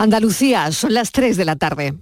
[0.00, 1.94] Andalucía, son las 3 de la tarde.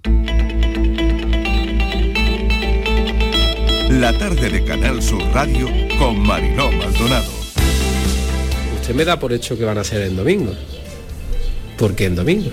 [3.89, 5.67] La tarde de Canal Sur Radio
[5.97, 7.31] con Mariló Maldonado.
[8.75, 10.53] Usted me da por hecho que van a ser en domingo.
[11.75, 12.51] ¿Por qué en domingo?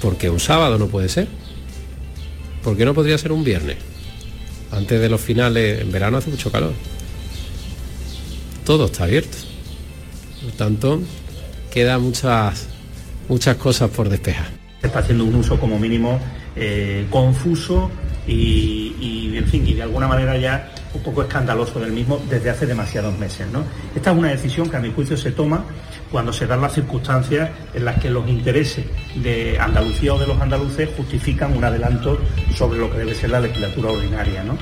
[0.00, 1.26] Porque un sábado no puede ser.
[2.62, 3.78] ¿Por qué no podría ser un viernes?
[4.70, 6.72] Antes de los finales, en verano hace mucho calor.
[8.64, 9.38] Todo está abierto.
[10.36, 11.00] Por lo tanto,
[11.72, 12.77] queda muchas
[13.28, 14.46] muchas cosas por despejar.
[14.80, 16.18] Se está haciendo un uso como mínimo
[16.56, 17.90] eh, confuso
[18.26, 22.66] y, en fin, y de alguna manera ya un poco escandaloso del mismo desde hace
[22.66, 23.46] demasiados meses.
[23.52, 23.62] ¿no?
[23.94, 25.64] Esta es una decisión que a mi juicio se toma
[26.10, 28.84] cuando se dan las circunstancias en las que los intereses
[29.16, 32.18] de Andalucía o de los andaluces justifican un adelanto
[32.54, 34.42] sobre lo que debe ser la legislatura ordinaria.
[34.42, 34.58] ¿no?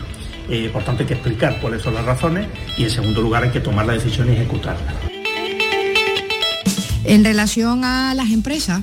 [0.49, 3.51] Eh, por tanto, hay que explicar cuáles son las razones y, en segundo lugar, hay
[3.51, 5.16] que tomar la decisión y ejecutarla.
[7.09, 8.83] En relación a las empresas,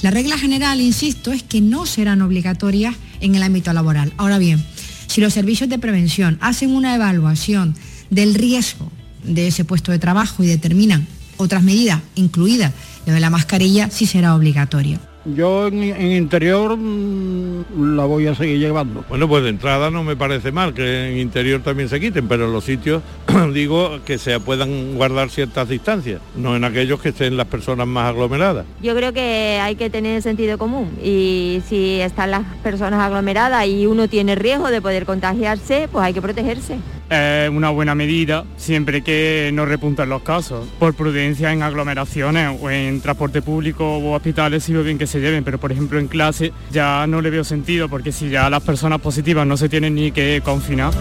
[0.00, 4.14] la regla general, insisto, es que no serán obligatorias en el ámbito laboral.
[4.16, 4.64] Ahora bien,
[5.06, 7.74] si los servicios de prevención hacen una evaluación
[8.08, 8.90] del riesgo
[9.22, 11.06] de ese puesto de trabajo y determinan
[11.36, 12.72] otras medidas, incluida
[13.04, 14.98] lo de la mascarilla, sí será obligatorio.
[15.34, 19.04] Yo en, interior mm, la voy a seguir llevando.
[19.08, 22.46] Bueno, pues de entrada no me parece mal que en interior también se quiten, pero
[22.46, 23.02] en los sitios
[23.52, 28.10] digo que se puedan guardar ciertas distancias, no en aquellos que estén las personas más
[28.10, 28.66] aglomeradas.
[28.82, 33.86] Yo creo que hay que tener sentido común y si están las personas aglomeradas y
[33.86, 36.78] uno tiene riesgo de poder contagiarse, pues hay que protegerse
[37.10, 40.66] es una buena medida siempre que no repunten los casos.
[40.78, 45.44] Por prudencia en aglomeraciones o en transporte público o hospitales sí bien que se lleven,
[45.44, 49.00] pero por ejemplo en clase ya no le veo sentido porque si ya las personas
[49.00, 50.92] positivas no se tienen ni que confinar.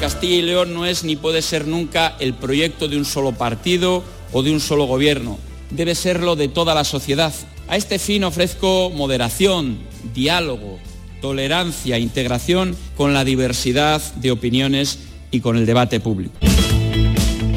[0.00, 4.04] Castilla y León no es ni puede ser nunca el proyecto de un solo partido
[4.32, 5.38] o de un solo gobierno.
[5.70, 7.32] Debe serlo de toda la sociedad.
[7.68, 9.78] A este fin ofrezco moderación,
[10.14, 10.78] diálogo,
[11.20, 14.98] tolerancia, integración con la diversidad de opiniones
[15.30, 16.34] y con el debate público.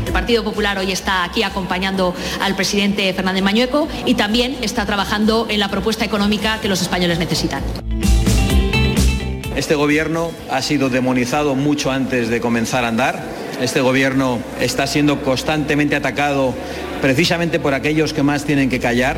[0.06, 5.48] El Partido Popular hoy está aquí acompañando al presidente Fernández Mañueco y también está trabajando
[5.50, 7.64] en la propuesta económica que los españoles necesitan.
[9.56, 13.24] Este gobierno ha sido demonizado mucho antes de comenzar a andar.
[13.62, 16.56] Este gobierno está siendo constantemente atacado
[17.02, 19.18] precisamente por aquellos que más tienen que callar.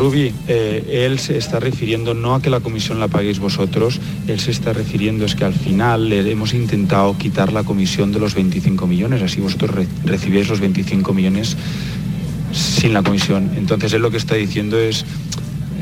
[0.00, 4.40] Rubi, eh, él se está refiriendo no a que la comisión la paguéis vosotros, él
[4.40, 8.86] se está refiriendo es que al final hemos intentado quitar la comisión de los 25
[8.86, 11.54] millones, así vosotros recibís los 25 millones
[12.50, 13.50] sin la comisión.
[13.58, 15.04] Entonces él lo que está diciendo es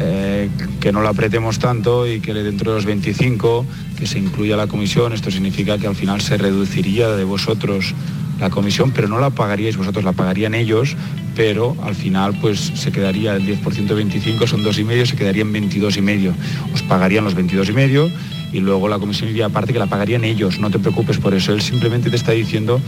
[0.01, 0.49] eh,
[0.81, 4.67] que no la apretemos tanto y que dentro de los 25 que se incluya la
[4.67, 7.95] comisión, esto significa que al final se reduciría de vosotros
[8.41, 10.97] la comisión, pero no la pagaríais vosotros, la pagarían ellos,
[11.35, 15.17] pero al final pues se quedaría el 10% de 25, son dos y medio, se
[15.17, 16.35] quedarían 22 y medio.
[16.75, 18.11] Os pagarían los 22 y medio
[18.53, 21.53] y luego la comisión iría aparte que la pagarían ellos, no te preocupes por eso.
[21.53, 22.81] Él simplemente te está diciendo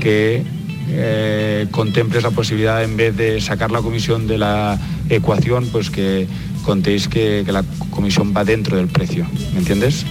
[0.00, 0.42] que
[0.90, 4.78] eh, contemples la posibilidad en vez de sacar la comisión de la
[5.10, 6.26] ecuación, pues que
[6.64, 10.06] contéis que, que la comisión va dentro del precio, ¿me entiendes?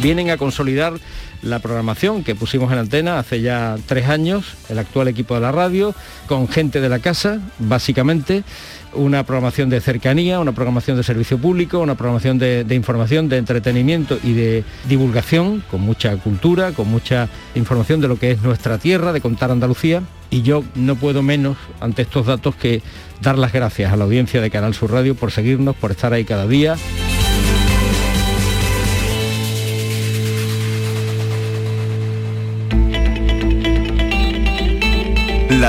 [0.00, 0.94] Vienen a consolidar
[1.42, 5.52] la programación que pusimos en antena hace ya tres años, el actual equipo de la
[5.52, 5.94] radio,
[6.26, 8.44] con gente de la casa, básicamente,
[8.92, 14.18] una programación de cercanía, una programación de servicio público, una programación de, información, de entretenimiento
[14.22, 19.12] y de divulgación, con mucha cultura, con mucha información de lo que es nuestra tierra,
[19.12, 20.02] de contar Andalucía.
[20.30, 22.82] Y yo no puedo menos, ante estos datos, que
[23.20, 26.24] dar las gracias a la audiencia de Canal Sur Radio por seguirnos, por estar ahí
[26.24, 26.76] cada día.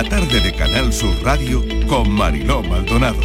[0.02, 3.20] La tarde de Canal Sur Radio con Mariló Maldonado.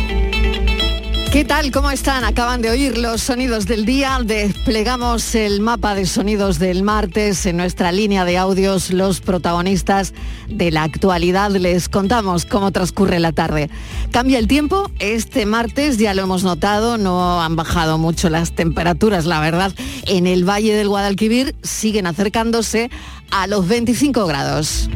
[1.33, 1.71] ¿Qué tal?
[1.71, 2.23] ¿Cómo están?
[2.23, 4.21] Acaban de oír los sonidos del día.
[4.23, 8.91] Desplegamos el mapa de sonidos del martes en nuestra línea de audios.
[8.91, 10.13] Los protagonistas
[10.49, 13.71] de la actualidad les contamos cómo transcurre la tarde.
[14.11, 14.91] Cambia el tiempo.
[14.99, 16.99] Este martes ya lo hemos notado.
[16.99, 19.73] No han bajado mucho las temperaturas, la verdad.
[20.07, 22.91] En el Valle del Guadalquivir siguen acercándose
[23.31, 24.91] a los 25 grados.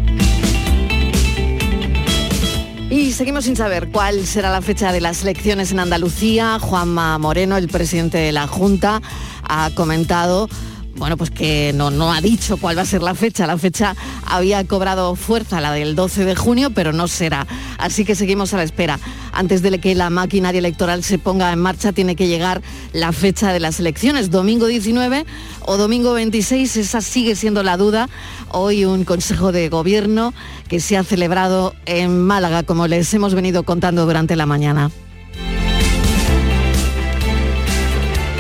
[2.91, 6.59] Y seguimos sin saber cuál será la fecha de las elecciones en Andalucía.
[6.59, 9.01] Juanma Moreno, el presidente de la Junta,
[9.45, 10.49] ha comentado
[11.01, 13.47] bueno, pues que no, no ha dicho cuál va a ser la fecha.
[13.47, 13.97] La fecha
[14.27, 17.47] había cobrado fuerza, la del 12 de junio, pero no será.
[17.79, 19.01] Así que seguimos a la espera.
[19.33, 22.61] Antes de que la maquinaria electoral se ponga en marcha, tiene que llegar
[22.93, 25.25] la fecha de las elecciones, domingo 19
[25.63, 28.11] o domingo 26, esa sigue siendo la duda.
[28.53, 30.35] Hoy un Consejo de Gobierno
[30.69, 34.91] que se ha celebrado en Málaga, como les hemos venido contando durante la mañana.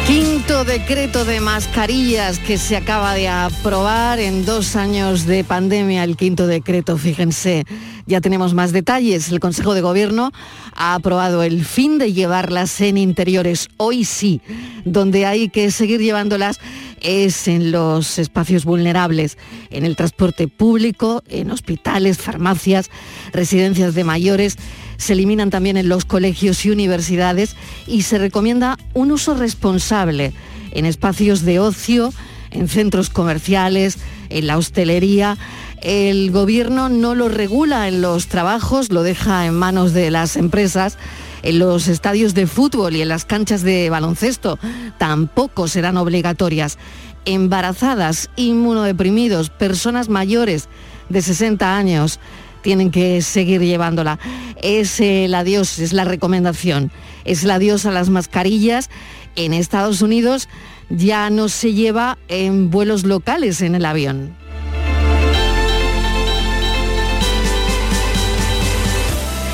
[0.06, 6.16] Quinto decreto de mascarillas que se acaba de aprobar en dos años de pandemia, el
[6.16, 7.64] quinto decreto, fíjense,
[8.06, 9.30] ya tenemos más detalles.
[9.30, 10.32] El Consejo de Gobierno
[10.74, 13.68] ha aprobado el fin de llevarlas en interiores.
[13.76, 14.40] Hoy sí,
[14.84, 16.58] donde hay que seguir llevándolas
[17.00, 19.38] es en los espacios vulnerables,
[19.70, 22.90] en el transporte público, en hospitales, farmacias,
[23.32, 24.56] residencias de mayores
[25.00, 27.56] se eliminan también en los colegios y universidades
[27.86, 30.34] y se recomienda un uso responsable
[30.72, 32.12] en espacios de ocio,
[32.50, 33.96] en centros comerciales,
[34.28, 35.38] en la hostelería.
[35.80, 40.98] El gobierno no lo regula en los trabajos, lo deja en manos de las empresas.
[41.42, 44.58] En los estadios de fútbol y en las canchas de baloncesto
[44.98, 46.78] tampoco serán obligatorias.
[47.24, 50.68] Embarazadas, inmunodeprimidos, personas mayores
[51.08, 52.20] de 60 años,
[52.62, 54.18] tienen que seguir llevándola.
[54.62, 56.90] Es el adiós, es la recomendación.
[57.24, 58.90] Es el adiós a las mascarillas.
[59.36, 60.48] En Estados Unidos
[60.90, 64.36] ya no se lleva en vuelos locales en el avión.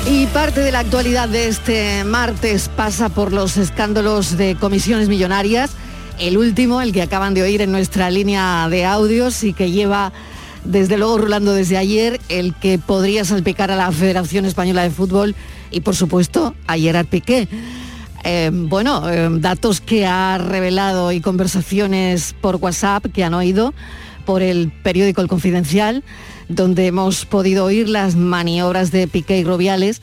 [0.09, 5.71] Y parte de la actualidad de este martes pasa por los escándalos de comisiones millonarias.
[6.17, 10.13] El último, el que acaban de oír en nuestra línea de audios y que lleva
[10.63, 15.35] desde luego rulando desde ayer, el que podría salpicar a la Federación Española de Fútbol
[15.71, 17.49] y por supuesto a Gerard Piqué.
[18.23, 23.73] Eh, bueno, eh, datos que ha revelado y conversaciones por WhatsApp que han oído
[24.25, 26.03] por el periódico El Confidencial,
[26.49, 30.01] donde hemos podido oír las maniobras de Piqué y Robiales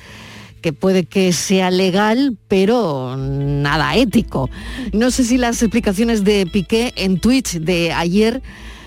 [0.64, 4.48] que puede que sea legal, pero nada ético.
[4.94, 8.42] No sé si las explicaciones de Piqué en Twitch de ayer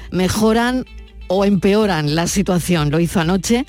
[0.09, 0.85] mejoran
[1.27, 2.89] o empeoran la situación.
[2.89, 3.67] Lo hizo anoche,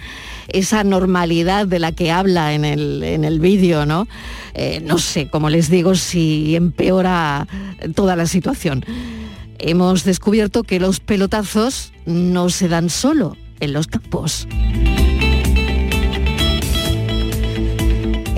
[0.49, 4.09] esa normalidad de la que habla en el, en el vídeo, ¿no?
[4.55, 7.47] Eh, no sé, como les digo, si empeora
[7.95, 8.87] toda la situación.
[9.59, 14.49] Hemos descubierto que los pelotazos no se dan solo en los campos.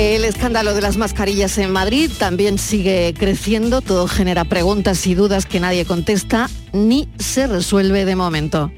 [0.00, 5.44] El escándalo de las mascarillas en Madrid también sigue creciendo, todo genera preguntas y dudas
[5.44, 8.72] que nadie contesta ni se resuelve de momento.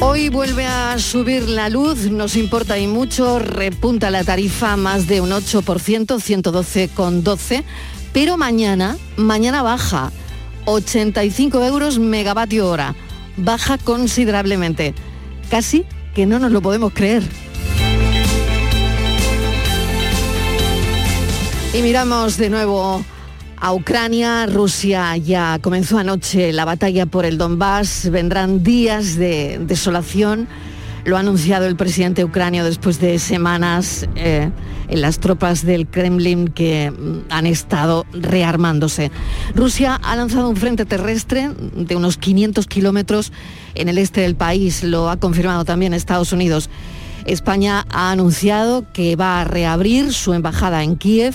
[0.00, 5.20] Hoy vuelve a subir la luz, nos importa y mucho, repunta la tarifa más de
[5.20, 7.64] un 8%, 112,12,
[8.12, 10.12] pero mañana, mañana baja,
[10.66, 12.94] 85 euros megavatio hora,
[13.36, 14.94] baja considerablemente,
[15.50, 15.84] casi
[16.14, 17.22] que no nos lo podemos creer.
[21.74, 23.02] Y miramos de nuevo
[23.56, 24.44] a Ucrania.
[24.46, 28.10] Rusia ya comenzó anoche la batalla por el Donbass.
[28.10, 30.48] Vendrán días de desolación.
[31.04, 34.50] Lo ha anunciado el presidente ucranio después de semanas eh,
[34.88, 39.10] en las tropas del Kremlin que mm, han estado rearmándose.
[39.54, 43.32] Rusia ha lanzado un frente terrestre de unos 500 kilómetros
[43.74, 44.84] en el este del país.
[44.84, 46.70] Lo ha confirmado también Estados Unidos.
[47.26, 51.34] España ha anunciado que va a reabrir su embajada en Kiev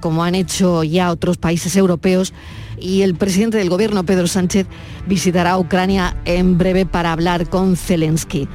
[0.00, 2.32] como han hecho ya otros países europeos,
[2.78, 4.66] y el presidente del gobierno, Pedro Sánchez,
[5.06, 8.48] visitará Ucrania en breve para hablar con Zelensky.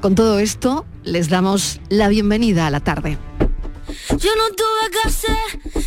[0.00, 3.18] Con todo esto, les damos la bienvenida a la tarde.
[4.18, 5.36] Yo no tuve que hacer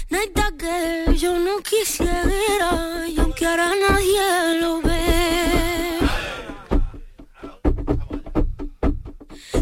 [0.10, 6.00] nada que yo no quisiera, y aunque ahora nadie lo ve.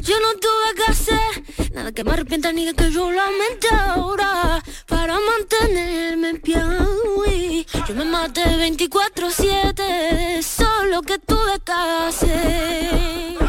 [0.02, 4.64] Yo no tuve que hacer nada que me arrepienta ni de que yo lamente ahora
[4.88, 6.58] para mantenerme en pie.
[7.88, 13.47] Yo me maté 24-7, solo que tuve que hacer.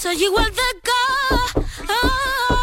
[0.00, 2.59] Soy igual de Igual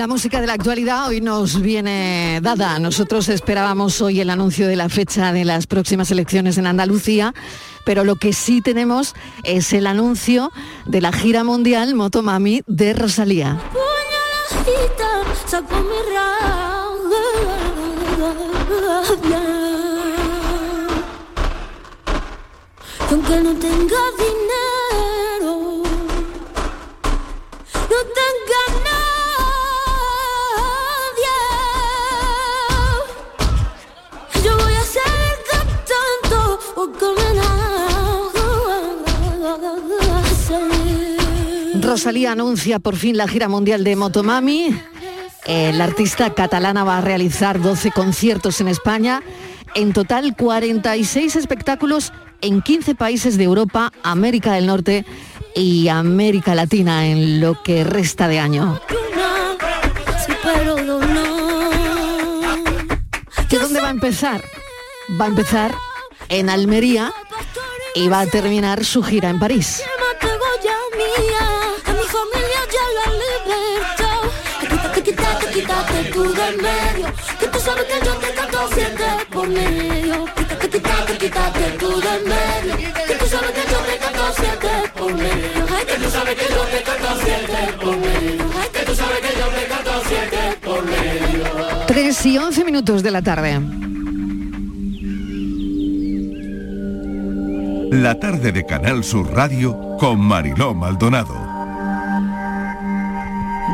[0.00, 2.78] La música de la actualidad hoy nos viene dada.
[2.78, 7.34] Nosotros esperábamos hoy el anuncio de la fecha de las próximas elecciones en Andalucía,
[7.84, 9.14] pero lo que sí tenemos
[9.44, 10.52] es el anuncio
[10.86, 13.60] de la gira mundial Motomami de Rosalía.
[41.90, 44.80] Rosalía anuncia por fin la gira mundial de Motomami.
[45.48, 49.24] La artista catalana va a realizar 12 conciertos en España.
[49.74, 55.04] En total 46 espectáculos en 15 países de Europa, América del Norte
[55.56, 58.80] y América Latina en lo que resta de año.
[63.50, 64.44] ¿De dónde va a empezar?
[65.20, 65.74] Va a empezar
[66.28, 67.12] en Almería
[67.96, 69.82] y va a terminar su gira en París.
[76.20, 77.06] Tú del medio.
[77.38, 80.24] Que tú sabes que yo te canto siete por medio.
[80.36, 82.74] Quítate, quítate, quítate tú del medio.
[83.08, 85.60] Que tú sabes que yo te canto siete por medio.
[85.76, 88.44] Ay, que tú sabes que yo te canto siete por medio.
[88.60, 91.86] Ay, que tú sabes que yo te canto siete por medio.
[91.86, 93.60] 3 y 11 minutos de la tarde.
[97.92, 101.49] La tarde de Canal Sur Radio con Mariló Maldonado.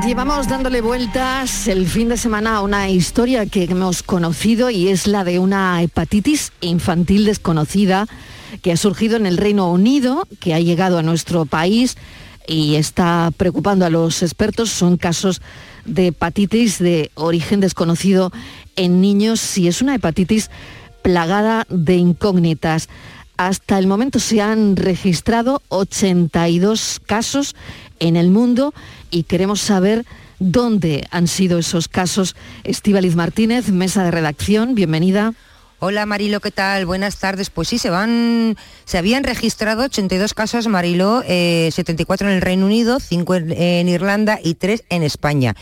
[0.04, 5.06] Llevamos dándole vueltas el fin de semana a una historia que hemos conocido y es
[5.06, 8.06] la de una hepatitis infantil desconocida
[8.62, 11.96] que ha surgido en el Reino Unido, que ha llegado a nuestro país
[12.46, 14.70] y está preocupando a los expertos.
[14.70, 15.40] Son casos
[15.84, 18.32] de hepatitis de origen desconocido
[18.76, 20.50] en niños y es una hepatitis
[21.02, 22.88] plagada de incógnitas.
[23.36, 27.54] Hasta el momento se han registrado 82 casos
[27.98, 28.72] en el mundo
[29.16, 30.04] y queremos saber
[30.38, 32.36] dónde han sido esos casos.
[32.64, 35.32] Estíbaliz Martínez, mesa de redacción, bienvenida.
[35.78, 36.84] Hola Marilo, ¿qué tal?
[36.84, 37.48] Buenas tardes.
[37.48, 42.66] Pues sí, se van, se habían registrado 82 casos, Marilo, eh, 74 en el Reino
[42.66, 45.56] Unido, 5 en, en Irlanda y 3 en España.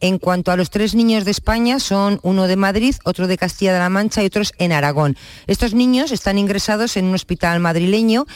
[0.00, 3.72] En cuanto a los tres niños de España, son uno de Madrid, otro de Castilla
[3.72, 5.16] de la Mancha y otros en Aragón.
[5.48, 8.26] Estos niños están ingresados en un hospital madrileño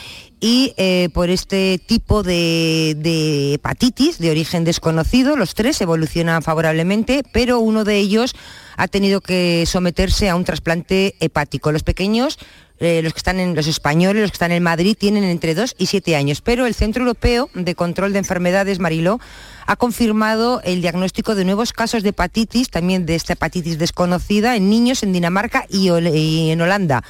[0.42, 7.22] y eh, por este tipo de, de hepatitis de origen desconocido, los tres evolucionan favorablemente,
[7.32, 8.34] pero uno de ellos
[8.76, 11.70] ha tenido que someterse a un trasplante hepático.
[11.70, 12.40] Los pequeños
[12.84, 15.76] eh, los que están en los españoles, los que están en Madrid, tienen entre 2
[15.78, 16.40] y 7 años.
[16.40, 19.20] Pero el Centro Europeo de Control de Enfermedades, Mariló,
[19.68, 24.68] ha confirmado el diagnóstico de nuevos casos de hepatitis, también de esta hepatitis desconocida, en
[24.68, 27.04] niños en Dinamarca y, en Holanda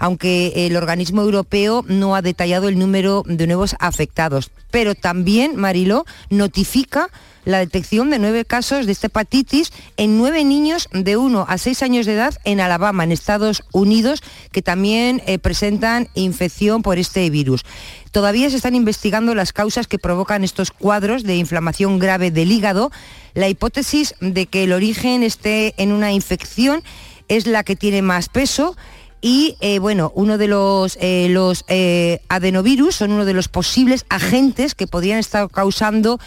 [0.00, 4.50] aunque el organismo europeo no ha detallado el número de nuevos afectados.
[4.72, 7.10] Pero también, Mariló, notifica
[7.44, 11.82] la detección de nueve casos de esta hepatitis en nueve niños de 1 a 6
[11.82, 17.28] años de edad en Alabama, en Estados Unidos, que también eh, presentan infección por este
[17.30, 17.64] virus.
[18.10, 22.90] Todavía se están investigando las causas que provocan estos cuadros de inflamación grave del hígado.
[23.34, 26.82] La hipótesis de que el origen esté en una infección
[27.28, 28.76] es la que tiene más peso
[29.20, 34.06] y eh, bueno, uno de los, eh, los eh, adenovirus son uno de los posibles
[34.08, 36.18] agentes que podrían estar causando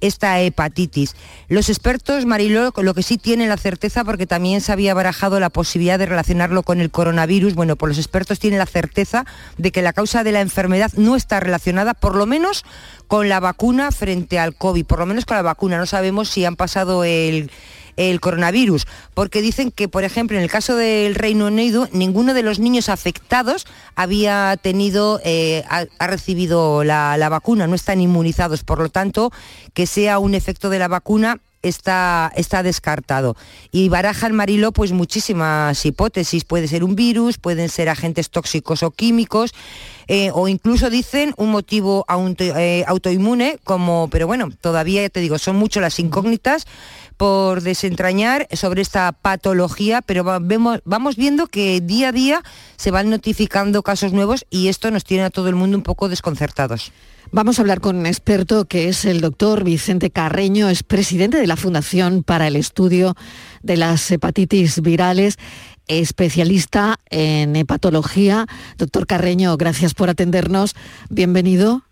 [0.00, 1.14] esta hepatitis.
[1.48, 5.50] Los expertos, Mariló, lo que sí tienen la certeza, porque también se había barajado la
[5.50, 9.26] posibilidad de relacionarlo con el coronavirus, bueno, pues los expertos tienen la certeza
[9.58, 12.64] de que la causa de la enfermedad no está relacionada, por lo menos
[13.08, 15.78] con la vacuna frente al COVID, por lo menos con la vacuna.
[15.78, 17.50] No sabemos si han pasado el,
[18.08, 22.42] el coronavirus, porque dicen que, por ejemplo, en el caso del Reino Unido, ninguno de
[22.42, 28.78] los niños afectados había tenido, eh, ha, recibido la, la vacuna, no están inmunizados, por
[28.78, 29.32] lo tanto,
[29.74, 33.36] que sea un efecto de la vacuna está, está descartado.
[33.70, 36.44] Y barajan Marilo pues muchísimas hipótesis.
[36.44, 39.52] Puede ser un virus, pueden ser agentes tóxicos o químicos,
[40.08, 45.20] eh, o incluso dicen un motivo auto- eh, autoinmune, como, pero bueno, todavía ya te
[45.20, 46.66] digo, son mucho las incógnitas
[47.20, 52.42] por desentrañar sobre esta patología, pero vemos, vamos viendo que día a día
[52.76, 56.08] se van notificando casos nuevos y esto nos tiene a todo el mundo un poco
[56.08, 56.92] desconcertados.
[57.30, 61.46] Vamos a hablar con un experto que es el doctor Vicente Carreño, es presidente de
[61.46, 63.14] la Fundación para el Estudio
[63.62, 65.36] de las Hepatitis Virales,
[65.88, 68.46] especialista en hepatología.
[68.78, 70.74] Doctor Carreño, gracias por atendernos.
[71.10, 71.82] Bienvenido.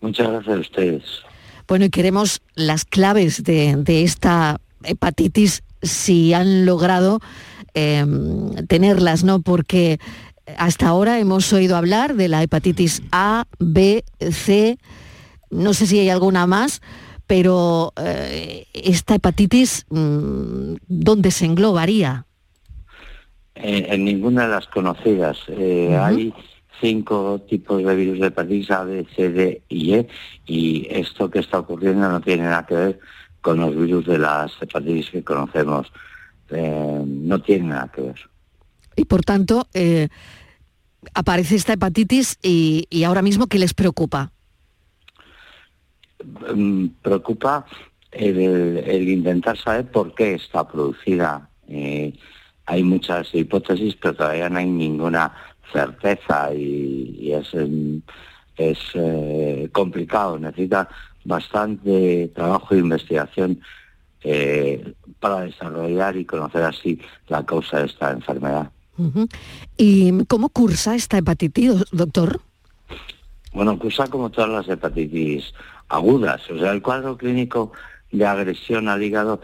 [0.00, 1.31] Muchas gracias a ustedes.
[1.66, 7.20] Bueno, y queremos las claves de, de esta hepatitis si han logrado
[7.74, 9.40] em, tenerlas, ¿no?
[9.40, 9.98] Porque
[10.56, 14.78] hasta ahora hemos oído hablar de la hepatitis A, B, C,
[15.50, 16.80] no sé si hay alguna más,
[17.26, 22.26] pero eh, esta hepatitis, mm, ¿dónde se englobaría?
[23.54, 25.38] En, en ninguna de las conocidas.
[25.48, 25.96] Eh.
[26.00, 26.32] Hay
[26.82, 30.08] cinco tipos de virus de hepatitis A, B, C, D y E
[30.44, 33.00] y esto que está ocurriendo no tiene nada que ver
[33.40, 35.90] con los virus de las hepatitis que conocemos.
[36.50, 38.20] Eh, no tiene nada que ver.
[38.96, 40.08] Y por tanto, eh,
[41.14, 44.32] aparece esta hepatitis y, y ahora mismo, ¿qué les preocupa?
[46.54, 47.64] Mm, preocupa
[48.10, 51.48] el, el intentar saber por qué está producida.
[51.68, 52.12] Eh,
[52.66, 55.32] hay muchas hipótesis, pero todavía no hay ninguna
[55.72, 57.98] certeza y, y es, mm,
[58.56, 60.38] es eh, complicado.
[60.38, 60.88] Necesita
[61.24, 63.60] bastante trabajo e investigación
[64.24, 68.70] eh, para desarrollar y conocer así la causa de esta enfermedad.
[69.76, 72.40] ¿Y cómo cursa esta hepatitis, doctor?
[73.52, 75.52] Bueno, cursa como todas las hepatitis
[75.88, 76.48] agudas.
[76.50, 77.72] O sea, el cuadro clínico
[78.12, 79.40] de agresión al hígado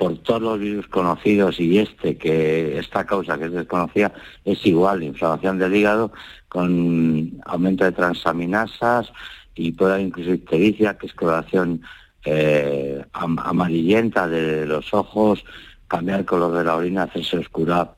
[0.00, 4.10] por todos los virus conocidos y este, que esta causa que es desconocida,
[4.46, 6.10] es igual, inflamación del hígado
[6.48, 9.12] con aumento de transaminasas
[9.54, 11.82] y puede haber incluso ictericia, que es coloración
[12.24, 15.44] eh, am- amarillenta de los ojos,
[15.86, 17.94] cambiar el color de la orina, hacerse oscura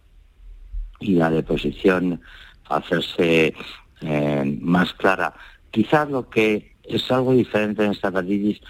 [0.99, 2.21] y la deposición
[2.68, 3.54] hacerse
[4.00, 5.35] eh, más clara.
[5.71, 8.61] Quizás lo que es algo diferente en esta hepatitis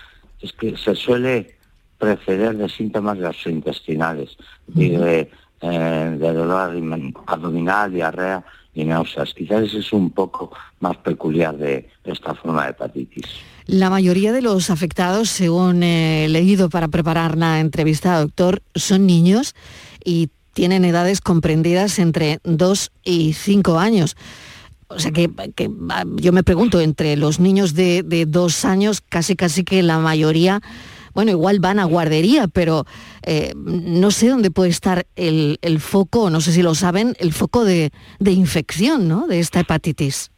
[0.43, 1.62] es que se suele
[2.03, 4.37] preceder de síntomas gastrointestinales,
[4.75, 5.31] y de,
[5.61, 8.45] eh, de dolor abdomin- abdominal, diarrea
[8.75, 9.33] y náuseas.
[9.35, 13.25] Quizás ese es un poco más peculiar de esta forma de hepatitis.
[13.67, 19.55] La mayoría de los afectados, según he leído para preparar la entrevista, doctor, son niños
[20.05, 24.17] y tienen edades comprendidas entre 2 y 5 años.
[24.89, 25.71] O sea que, que,
[26.17, 30.61] yo me pregunto, entre los niños de, de dos años, casi casi que la mayoría,
[31.15, 32.85] bueno, igual van a guardería, pero
[33.23, 37.33] eh, no sé dónde puede estar el, el foco, no sé si lo saben, el
[37.33, 39.27] foco de, de infección, ¿no?
[39.27, 40.31] De esta hepatitis.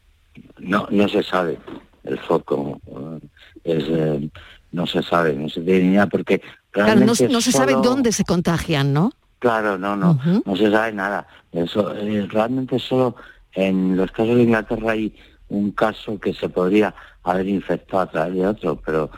[0.59, 1.59] No, no se sabe
[2.04, 2.81] el foco.
[2.87, 3.21] eh,
[3.64, 4.28] Es, eh,
[4.73, 8.11] no se sabe, no se tiene ni idea porque Claro, no, no se sabe dónde
[8.11, 9.12] se contagian, ¿no?
[9.38, 11.26] Claro, no, no, no se sabe nada.
[11.52, 13.14] Eso eh, realmente solo
[13.53, 15.14] en los casos de Inglaterra hay
[15.48, 19.11] un caso que se podría haber infectado a través de otro, pero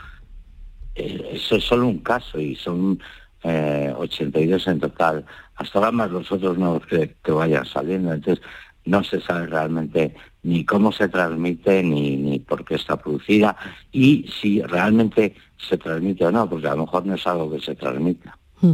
[0.97, 2.99] eso es solo un caso y son
[3.43, 5.25] eh, 82 en total.
[5.55, 8.13] Hasta ahora más los otros nuevos que, que vayan saliendo.
[8.13, 8.43] Entonces
[8.85, 13.55] no se sabe realmente ni cómo se transmite ni, ni por qué está producida
[13.91, 17.59] y si realmente se transmite o no, porque a lo mejor no es algo que
[17.59, 18.37] se transmita.
[18.61, 18.71] Mm.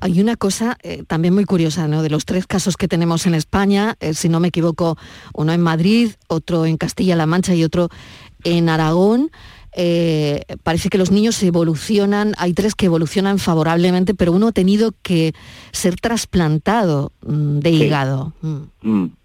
[0.00, 2.02] Hay una cosa eh, también muy curiosa, ¿no?
[2.02, 4.96] De los tres casos que tenemos en España, eh, si no me equivoco,
[5.34, 7.88] uno en Madrid, otro en Castilla-La Mancha y otro
[8.44, 9.30] en Aragón.
[9.78, 14.92] Eh, parece que los niños evolucionan, hay tres que evolucionan favorablemente, pero uno ha tenido
[15.02, 15.34] que
[15.70, 17.84] ser trasplantado mm, de Sí.
[17.84, 18.32] hígado.
[18.40, 18.56] Mm.
[18.80, 19.16] Mm.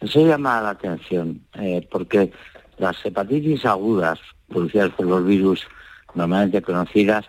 [0.00, 2.32] Eso llama la atención, eh, porque
[2.78, 5.66] las hepatitis agudas producidas por los virus
[6.14, 7.24] normalmente conocidas,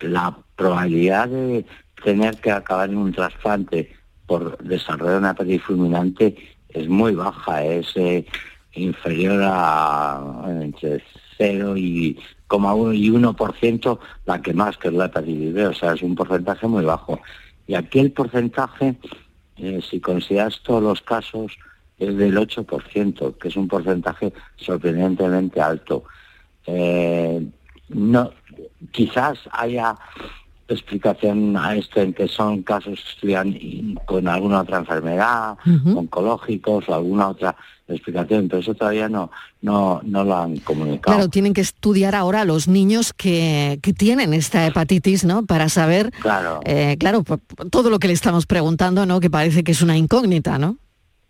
[0.00, 1.64] la probabilidad de
[2.04, 6.36] tener que acabar en un trasplante por desarrollar una hepatitis fulminante
[6.68, 8.26] es muy baja, es eh,
[8.74, 11.02] inferior a entre
[11.40, 12.18] 0 y,
[12.50, 16.14] 1 y 1% la que más, que es la hepatitis B, o sea, es un
[16.14, 17.18] porcentaje muy bajo.
[17.66, 18.96] Y aquí el porcentaje,
[19.56, 21.56] eh, si consideras todos los casos,
[21.98, 26.04] es del 8%, que es un porcentaje sorprendentemente alto.
[26.66, 27.46] Eh,
[27.88, 28.30] no,
[28.90, 29.96] quizás haya
[30.68, 35.56] explicación a esto en que son casos que estudian con alguna otra enfermedad,
[35.96, 37.56] oncológicos o alguna otra
[37.94, 39.30] explicación, pero eso todavía no,
[39.62, 41.16] no, no lo han comunicado.
[41.16, 45.44] Claro, tienen que estudiar ahora los niños que, que tienen esta hepatitis, ¿no?
[45.46, 46.60] Para saber, Claro.
[46.64, 47.24] eh, claro,
[47.70, 49.20] todo lo que le estamos preguntando, ¿no?
[49.20, 50.76] Que parece que es una incógnita, ¿no?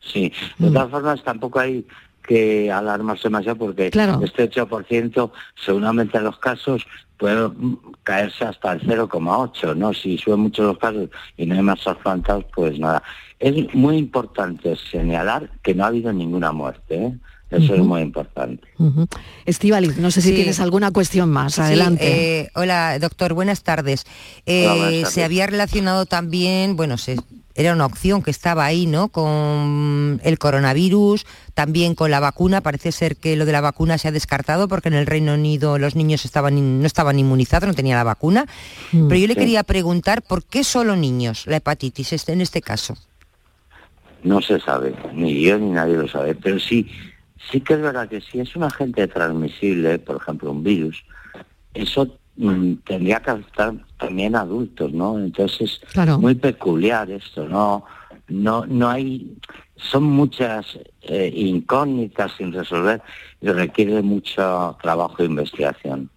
[0.01, 0.73] Sí, de Mm.
[0.73, 1.87] todas formas tampoco hay
[2.27, 4.21] que alarmarse demasiado porque Claro.
[4.25, 5.33] este 8%,
[5.65, 6.87] según aumenten los casos,
[7.19, 9.93] puede mm, caerse hasta el 0,8, ¿no?
[9.93, 13.03] Si suben mucho los casos y no hay más trasplantados, pues nada.
[13.41, 17.19] Es muy importante señalar que no ha habido ninguna muerte, ¿eh?
[17.51, 18.63] Eso es muy importante.
[18.79, 19.09] Ujú.
[19.45, 20.35] Estíbaliz, no sé si Sí.
[20.37, 21.55] tienes alguna cuestión más.
[21.55, 22.43] Sí, Adelante.
[22.43, 24.05] eh, hola, doctor, buenas tardes.
[24.47, 25.09] Eh, Hola, buenas tardes.
[25.15, 27.17] Se había relacionado también, bueno, se
[27.57, 29.09] era una opción que estaba ahí, ¿no?
[29.09, 32.61] Con el coronavirus, también con la vacuna.
[32.61, 35.77] Parece ser que lo de la vacuna se ha descartado porque en el Reino Unido
[35.77, 38.47] los niños estaban no estaban inmunizados, no tenían la vacuna.
[38.93, 39.41] Mm, Pero yo le sí.
[39.41, 42.97] quería preguntar por qué solo niños la hepatitis este- en este caso.
[44.23, 46.87] No se sabe, ni yo ni nadie lo sabe, pero sí,
[47.51, 51.05] sí que es verdad que si es un agente transmisible, por ejemplo un virus,
[51.75, 55.19] eso mm, tendría que afectar también a adultos, ¿no?
[55.19, 56.19] Entonces Claro.
[56.19, 57.85] muy peculiar esto, ¿no?
[58.29, 59.37] No, no hay,
[59.77, 63.03] son muchas eh, incógnitas sin resolver
[63.41, 66.11] y requiere mucho trabajo e investigación.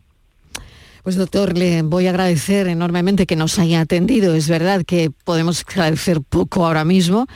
[1.03, 4.35] Pues doctor, le voy a agradecer enormemente que nos haya atendido.
[4.35, 7.27] Es verdad que podemos esclarecer poco ahora mismo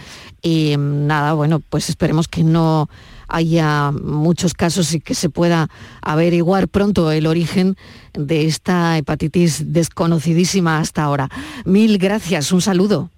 [0.41, 2.89] y nada, bueno, pues esperemos que no
[3.27, 5.67] haya muchos casos y que se pueda
[6.01, 7.75] averiguar pronto el origen
[8.13, 11.27] de esta hepatitis desconocidísima hasta ahora.
[11.65, 13.10] Mil gracias, un saludo.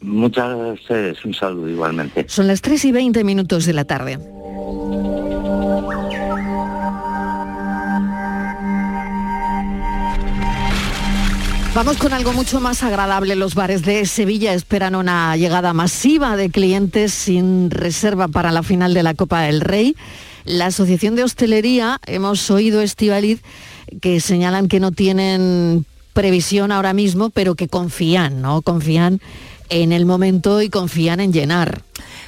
[0.00, 2.24] Muchas gracias un saludo igualmente.
[2.28, 4.18] Son las 3 y 20 minutos de la tarde.
[11.72, 13.36] Vamos con algo mucho más agradable.
[13.36, 18.92] Los bares de Sevilla esperan una llegada masiva de clientes sin reserva para la final
[18.92, 19.94] de la Copa del Rey.
[20.44, 23.40] La Asociación de Hostelería, hemos oído Estivaliz,
[24.02, 28.62] que señalan que no tienen previsión ahora mismo, pero que confían, ¿no?
[28.62, 29.20] Confían
[29.68, 31.82] en el momento y confían en llenar.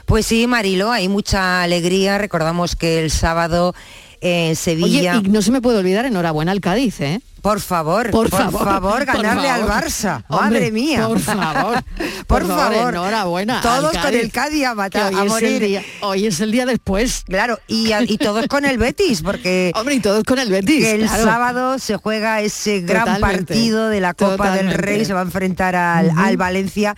[0.07, 2.16] Pues sí, Marilo, hay mucha alegría.
[2.16, 3.74] Recordamos que el sábado
[4.22, 5.18] en Sevilla...
[5.18, 7.20] Oye, y no se me puede olvidar, enhorabuena al Cádiz, ¿eh?
[7.42, 9.64] Por favor, por por favor, favor, por ganarle al.
[9.64, 10.22] Barça.
[10.28, 11.08] Hombre, Madre mía.
[11.08, 11.82] Por favor,
[12.28, 12.94] por favor.
[12.94, 13.61] enhorabuena.
[13.61, 15.61] Todos con el Cádiz a matar, a hoy es el morir.
[15.62, 17.24] día- hoy es el día después.
[17.26, 19.72] Claro, y, y todos con el Betis, porque...
[19.76, 20.85] Hombre, y todos con el Betis.
[20.87, 21.24] El claro.
[21.24, 24.72] sábado se juega ese gran Totalmente, partido de la Copa del.
[24.74, 26.94] Rey, se va a enfrentar al, al Valencia.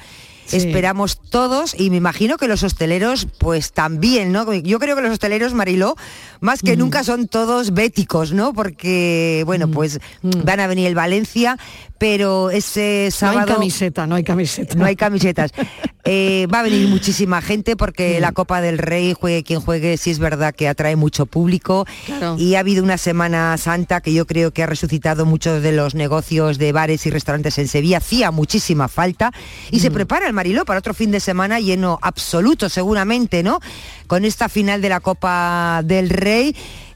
[0.46, 0.58] Sí.
[0.58, 4.52] Esperamos todos y me imagino que los hosteleros pues también, ¿no?
[4.52, 5.96] Yo creo que los hosteleros, Mariló,
[6.44, 8.52] más que nunca son todos béticos, ¿no?
[8.52, 11.58] Porque, bueno, pues van a venir el Valencia,
[11.96, 13.54] pero ese No hay sábado...
[13.54, 14.74] camiseta, no hay camiseta.
[14.74, 15.52] No hay camisetas.
[16.04, 20.10] Eh, va a venir muchísima gente porque la Copa del Rey, juegue quien juegue, sí
[20.10, 21.86] es verdad que atrae mucho público.
[22.04, 22.36] Claro.
[22.38, 25.94] Y ha habido una Semana Santa que yo creo que ha resucitado muchos de los
[25.94, 27.98] negocios de bares y restaurantes en Sevilla.
[27.98, 29.32] Hacía muchísima falta.
[29.70, 33.60] Y se prepara el Mariló para otro fin de semana lleno absoluto, seguramente, ¿no?
[34.06, 36.33] Con esta final de la Copa del Rey.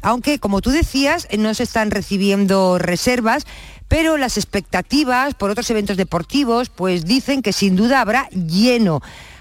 [0.02, 3.46] Aunque, como tú decías, no se están recibiendo reservas,
[3.88, 9.00] pero las expectativas por otros eventos deportivos pues dicen que sin duda habrá lleno.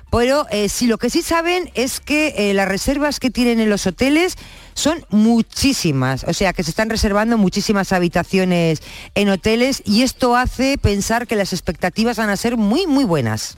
[0.10, 3.70] Pero eh, sí, lo que sí saben es que eh, las reservas que tienen en
[3.70, 4.36] los hoteles
[4.74, 8.82] son muchísimas, o sea que se están reservando muchísimas habitaciones
[9.16, 13.58] en hoteles y esto hace pensar que las expectativas van a ser muy, muy buenas.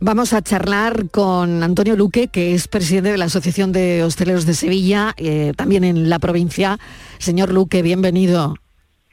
[0.00, 4.54] Vamos a charlar con Antonio Luque, que es presidente de la Asociación de Hosteleros de
[4.54, 6.78] Sevilla, eh, también en la provincia.
[7.18, 8.54] Señor Luque, bienvenido.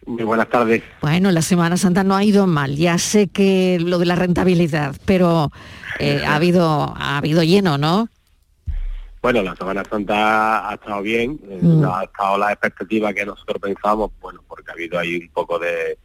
[0.06, 0.84] Muy buenas tardes.
[1.02, 2.76] Bueno, la Semana Santa no ha ido mal.
[2.76, 5.52] Ya sé que lo de la rentabilidad, pero
[6.00, 8.08] eh, ha habido ha habido lleno, ¿no?
[9.24, 11.82] Bueno, la Semana Santa ha estado bien, eh, Mm.
[11.82, 15.58] no ha estado la expectativa que nosotros pensábamos, bueno, porque ha habido ahí un poco
[15.58, 15.98] de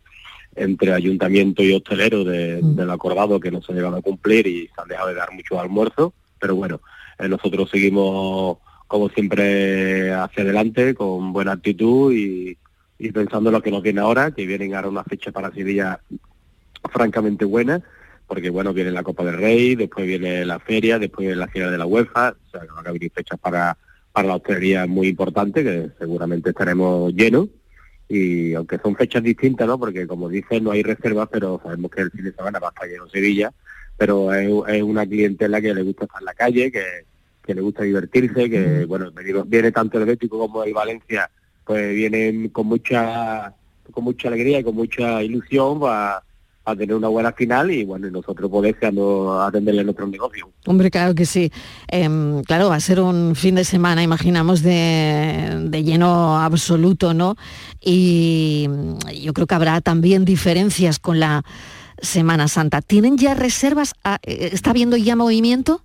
[0.57, 2.77] entre ayuntamiento y hostelero de- Mm.
[2.77, 5.33] del acordado que no se ha llegado a cumplir y se han dejado de dar
[5.33, 6.81] muchos almuerzos, pero bueno,
[7.19, 12.57] eh, nosotros seguimos como siempre hacia adelante, con buena actitud y,
[12.99, 16.01] y pensando en lo que nos viene ahora, que vienen ahora una fecha para Sevilla
[16.91, 17.83] francamente buena,
[18.27, 21.71] porque bueno, viene la Copa del Rey, después viene la feria, después viene la gira
[21.71, 23.77] de la UEFA, o sea que van a venir fechas para,
[24.13, 27.47] para la hostelería muy importantes, que seguramente estaremos llenos,
[28.11, 29.79] y aunque son fechas distintas, ¿no?
[29.79, 32.71] Porque como dices, no hay reservas, pero sabemos que el fin de semana va a
[32.71, 33.53] estar lleno Sevilla,
[33.97, 36.83] pero es, es una clientela que le gusta estar en la calle, que,
[37.45, 39.13] que le gusta divertirse, que bueno,
[39.47, 41.31] viene, tanto el Bético como el Valencia,
[41.65, 43.55] pues vienen con mucha
[43.93, 45.81] con mucha alegría y con mucha ilusión
[46.65, 50.51] a tener una buena final y bueno, y nosotros poder atenderle nuestro negocio.
[50.67, 51.51] Hombre, claro que sí.
[51.89, 57.37] Em, claro, va a ser un fin de semana, imaginamos, de, de lleno absoluto, ¿no?
[57.81, 58.69] Y
[59.23, 61.45] yo creo que habrá también diferencias con la
[62.03, 62.83] Semana Santa.
[62.83, 63.95] ¿Tienen ya reservas?
[64.05, 65.83] Ah, eh, ¿Está habiendo ya movimiento?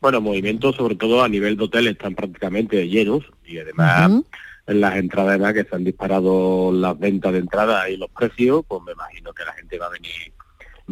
[0.00, 4.22] Bueno, movimientos sobre todo a nivel de hotel están prácticamente llenos y además.
[4.66, 8.82] En las entradas que se han disparado las ventas de entrada y los precios, pues
[8.84, 10.32] me imagino que la gente va a venir,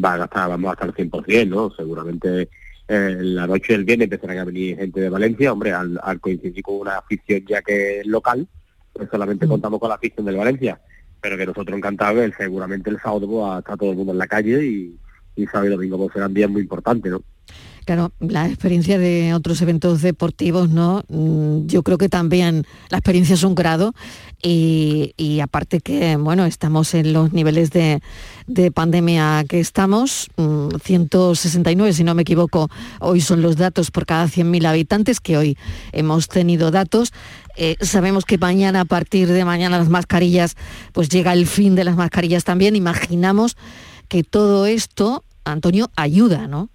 [0.02, 1.70] va a gastar, vamos a estar al 100%, ¿no?
[1.74, 2.48] Seguramente eh,
[2.88, 6.62] en la noche del viernes empezarán a venir gente de Valencia, hombre, al, al coincidir
[6.62, 8.46] con una afición ya que es local,
[8.92, 10.80] pues solamente contamos con la afición del Valencia,
[11.20, 14.12] pero que nosotros encantados, el- seguramente el sábado pues, va a estar todo el mundo
[14.12, 14.96] en la calle y,
[15.34, 17.22] y sábado y domingo pues, serán días muy importantes, ¿no?
[17.85, 21.03] Claro, la experiencia de otros eventos deportivos, ¿no?
[21.09, 23.92] Mm, Yo creo que también la experiencia es un grado
[24.42, 28.01] y, y aparte que, bueno, estamos en los niveles de,
[28.47, 32.70] de pandemia que estamos, mm, 169, si no me equivoco,
[33.01, 35.59] hoy son los datos por cada 100.000 habitantes, que hoy
[35.92, 37.12] hemos tenido datos.
[37.57, 40.57] Eh, sabemos que mañana, a partir de mañana, las mascarillas,
[40.92, 42.77] pues llega el fin de las mascarillas también.
[42.77, 43.57] Imaginamos
[44.09, 46.70] que todo esto, Antonio, ayuda, ¿no?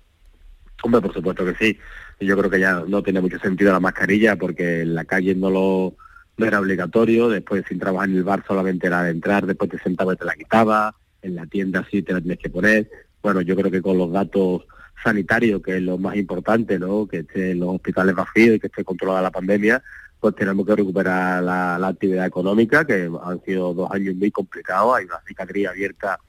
[0.84, 1.78] Hombre, por supuesto que sí.
[2.20, 5.50] Yo creo que ya no tiene mucho sentido la mascarilla porque en la calle no
[5.50, 5.96] lo
[6.38, 9.78] no era obligatorio, después sin trabajar en el bar solamente era de entrar, después te
[9.80, 12.89] sentabas y te la quitaba, en la tienda sí te la tienes que poner.
[13.22, 14.65] Bueno, yo creo que con los datos
[15.04, 17.08] sanitarios, que es lo más importante, ¿no?
[17.08, 19.84] Que estén los hospitales vacíos y que esté controlada la pandemia,
[20.20, 24.98] pues tenemos que recuperar la, la actividad económica, que han sido dos años muy complicados,
[24.98, 26.20] hay una cicatriz abierta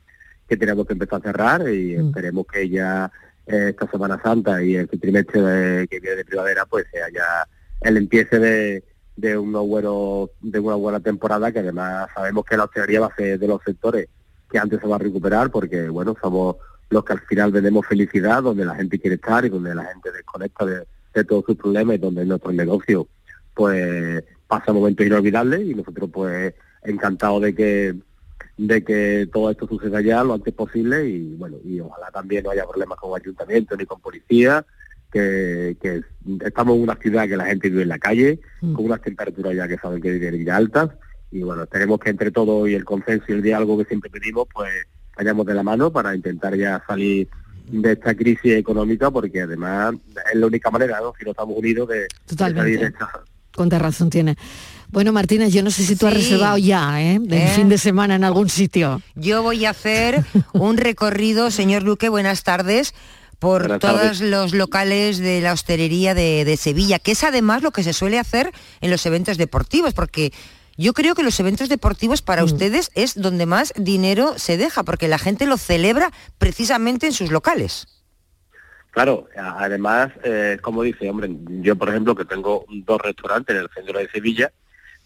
[0.49, 3.11] que tenemos que empezar a cerrar y esperemos que ya
[3.53, 7.47] esta Semana Santa y el trimestre de- que viene de primavera pues sea ya
[7.83, 8.85] el empiece de,
[9.17, 13.17] de unos buenos de una buena temporada que además sabemos que la hostelería va a
[13.17, 14.09] ser de los sectores
[14.51, 16.57] que antes se va a recuperar porque bueno somos
[16.91, 20.11] los que al final vendemos felicidad donde la gente quiere estar y donde la gente
[20.11, 20.83] desconecta de,
[21.15, 23.07] de todos sus problemas y donde nuestro negocio
[23.55, 27.95] pues pasa momentos inolvidables y nosotros pues encantados de que
[28.67, 32.51] de que todo esto suceda ya lo antes posible y bueno y ojalá también no
[32.51, 34.67] haya problemas con ayuntamiento ni con policía
[35.11, 36.03] que, que
[36.45, 39.67] estamos en una ciudad que la gente vive en la calle con unas temperaturas ya
[39.67, 40.91] que saben que vienen ya altas
[41.31, 44.47] y bueno esperemos que entre todos y el consenso y el diálogo que siempre pedimos
[44.53, 44.71] pues
[45.17, 47.29] vayamos de la mano para intentar ya salir
[47.67, 49.95] de esta crisis económica porque además
[50.35, 51.15] es la única manera ¿no?
[51.19, 52.61] si no estamos unidos de, de Totalmente.
[52.61, 54.37] salir de esta Cuánta razón tiene.
[54.93, 56.21] Bueno, Martínez, yo no sé si tú has Sí.
[56.21, 57.15] reservado ya, ¿eh?
[57.17, 57.49] El ¿Eh?
[57.55, 59.01] fin de semana en algún sitio.
[59.15, 62.93] Yo voy a hacer un recorrido, señor Luque, buenas tardes,
[63.39, 64.21] por Buenas todos tardes.
[64.21, 68.19] los locales de la hostelería de, de Sevilla, que es además lo que se suele
[68.19, 68.51] hacer
[68.81, 70.33] en los eventos deportivos, porque
[70.77, 72.25] yo creo que los eventos deportivos Mm.
[72.25, 77.13] para ustedes es donde más dinero se deja, porque la gente lo celebra precisamente en
[77.13, 77.87] sus locales.
[78.91, 81.31] Claro, además, eh, como dice, hombre,
[81.63, 84.51] yo por ejemplo que tengo dos restaurantes en el centro de Sevilla,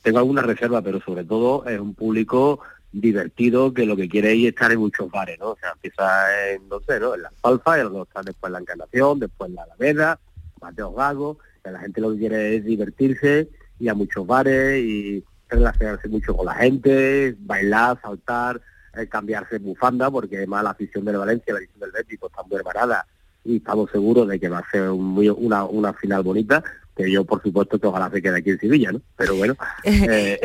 [0.05, 2.61] tengo alguna reserva, pero sobre todo es un público
[2.93, 5.53] divertido que lo que quiere es estar en muchos bares, ¿no?
[5.53, 7.15] O sea, empieza en, no sé, ¿no?
[7.15, 10.21] En la Alfalfa, y luego está después la Encarnación, después la Alameda,
[10.61, 13.49] Mateo Gago, que la gente lo que quiere es divertirse,
[13.81, 18.61] y a muchos bares y relacionarse mucho con la gente, bailar, saltar,
[18.95, 22.43] eh, cambiarse bufanda, porque además la afición del Valencia, la afición del Betis, pues está
[22.43, 23.07] muy hermanada
[23.43, 26.63] y estamos seguros de que va a ser una, una final bonita,
[26.97, 29.01] que yo por supuesto que ojalá se quede aquí en Sevilla, ¿no?
[29.17, 30.41] Pero bueno, eh,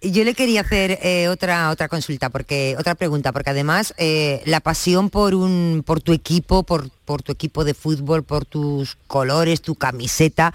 [0.00, 4.42] Y Yo le quería hacer eh, otra otra consulta, porque otra pregunta, porque además eh,
[4.46, 8.96] la pasión por un por tu equipo, por, por tu equipo de fútbol, por tus
[9.06, 10.52] colores, tu camiseta,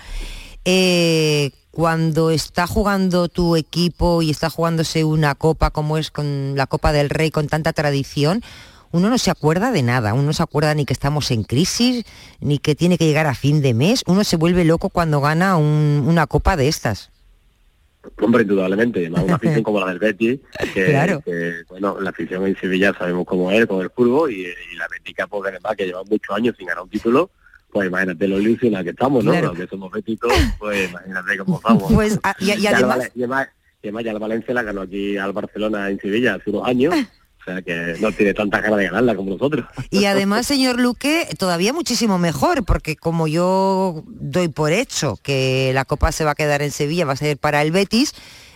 [0.66, 6.68] eh, cuando está jugando tu equipo y está jugándose una copa como es con la
[6.68, 8.44] Copa del Rey con tanta tradición,
[8.92, 12.04] uno no se acuerda de nada, uno no se acuerda ni que estamos en crisis,
[12.40, 15.58] ni que tiene que llegar a fin de mes, uno se vuelve loco cuando gana
[15.58, 17.10] un- una copa de estas.
[18.20, 20.40] hombre, indudablemente, además una afición como la del Betis,
[20.74, 21.22] que, Claro.
[21.22, 24.88] que, bueno, la afición en Sevilla sabemos cómo es, con el fútbol, y, y la
[24.88, 27.30] Bética, pues además que lleva muchos años sin ganar un título,
[27.72, 29.32] pues imagínate lo ilusionada que estamos, ¿no?
[29.32, 29.50] Claro.
[29.50, 31.84] Los que somos béticos, pues imagínate cómo estamos.
[31.94, 33.48] Pues, ah, y- y además- y además,
[33.84, 36.94] y además ya el Valencia la ganó aquí al Barcelona en Sevilla hace unos años,
[37.42, 39.66] o sea que no tiene tanta ganas de ganarla como nosotros.
[39.90, 45.86] Y además, señor Luque, todavía muchísimo mejor, porque como yo doy por hecho que la
[45.86, 48.14] Copa se va a quedar en Sevilla, va a ser para el Betis,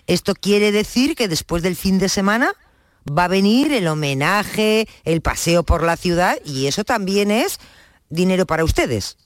[0.08, 2.54] esto quiere decir que después del fin de semana
[3.08, 7.60] va a venir el homenaje, el paseo por la ciudad, y eso también es
[8.10, 9.18] dinero para ustedes.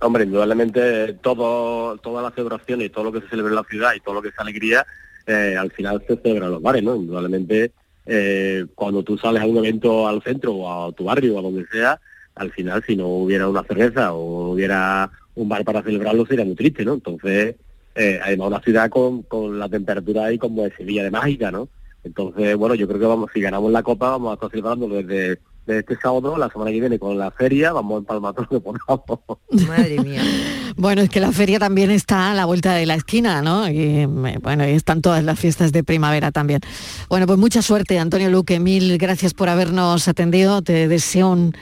[0.00, 3.94] Hombre, indudablemente todo, toda la celebración y todo lo que se celebra en la ciudad
[3.94, 4.84] y todo lo que es alegría,
[5.26, 6.96] eh, al final se celebra en los bares, ¿no?
[6.96, 7.72] Indudablemente
[8.06, 11.42] eh, cuando tú sales a un evento al centro o a tu barrio o a
[11.42, 12.00] donde sea,
[12.34, 16.54] al final si no hubiera una cerveza o hubiera un bar para celebrarlo sería muy
[16.54, 16.94] triste, ¿no?
[16.94, 17.56] Entonces,
[17.94, 21.68] eh, además una ciudad con, con la temperatura ahí como de Sevilla de mágica, ¿no?
[22.04, 25.40] Entonces, bueno, yo creo que vamos, si ganamos la copa, vamos a estar celebrando desde,
[25.66, 28.60] desde este sábado, la semana que viene con la feria, vamos a empalmar todo lo
[28.60, 29.68] que podamos.
[29.68, 30.22] Madre mía.
[30.78, 33.66] Bueno, es que la feria también está a la vuelta de la esquina, ¿no?
[33.66, 36.60] Y bueno, y están todas las fiestas de primavera también.
[37.08, 38.60] Bueno, pues mucha suerte, Antonio Luque.
[38.60, 40.60] Mil gracias por habernos atendido.
[40.60, 41.54] Te deseo un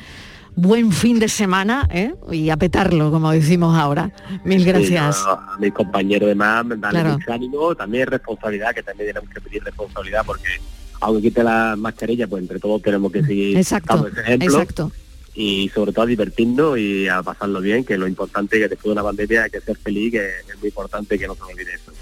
[0.56, 2.12] buen fin de semana ¿eh?
[2.32, 4.10] y a petarlo, como decimos ahora.
[4.44, 5.24] Mil Sí, gracias.
[5.28, 7.12] a mis compañeros demás, darle Claro.
[7.18, 10.48] mucho ánimo, también responsabilidad, que también tenemos que pedir responsabilidad porque
[11.04, 14.48] aunque quite la mascarilla, pues entre todos tenemos que seguir Exacto, dando ese ejemplo.
[14.48, 14.92] exacto.
[15.34, 18.92] y sobre todo a divertirnos y a pasarlo bien, que lo importante que después de
[18.92, 21.92] una pandemia hay que ser feliz, que es muy importante que no se olvide eso.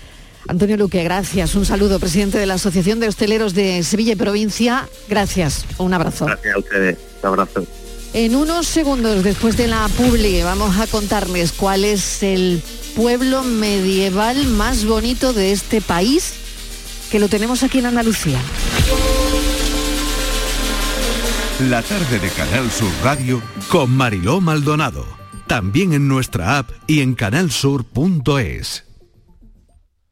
[0.48, 1.54] Antonio Luque, gracias.
[1.54, 4.88] Un saludo, presidente de la Asociación de Hosteleros de Sevilla y Provincia.
[5.08, 5.64] Gracias.
[5.78, 6.26] Un abrazo.
[6.26, 6.98] Gracias a ustedes.
[7.22, 7.64] Un abrazo.
[8.12, 12.60] En unos segundos después de la publi vamos a contarles cuál es el
[12.94, 16.34] pueblo medieval más bonito de este país,
[17.12, 18.40] que lo tenemos aquí en Andalucía.
[21.68, 25.07] La tarde de Canal Sur Radio con Mariló Maldonado.
[25.46, 28.91] También en nuestra app y en canalsur.es.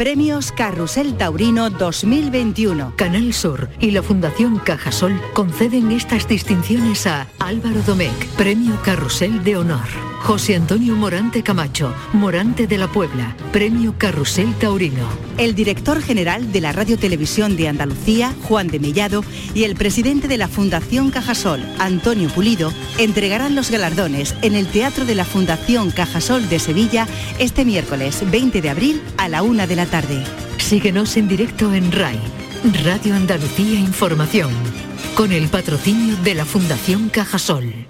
[0.00, 2.94] Premios Carrusel Taurino 2021.
[2.96, 9.58] Canal Sur y la Fundación Cajasol conceden estas distinciones a Álvaro Domecq, Premio Carrusel de
[9.58, 9.86] Honor.
[10.20, 15.08] José Antonio Morante Camacho, Morante de la Puebla, Premio Carrusel Taurino.
[15.38, 20.28] El director general de la Radio Televisión de Andalucía, Juan de Mellado, y el presidente
[20.28, 25.90] de la Fundación Cajasol, Antonio Pulido, entregarán los galardones en el Teatro de la Fundación
[25.90, 30.22] Cajasol de Sevilla este miércoles 20 de abril a la una de la tarde.
[30.58, 32.20] Síguenos en directo en RAI,
[32.84, 34.52] Radio Andalucía Información,
[35.16, 37.89] con el patrocinio de la Fundación Cajasol.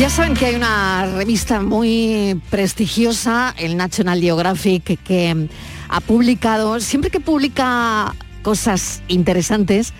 [0.00, 5.48] Ya saben que hay una revista muy prestigiosa, el National Geographic, que
[5.90, 9.92] ha publicado, siempre que publica cosas interesantes,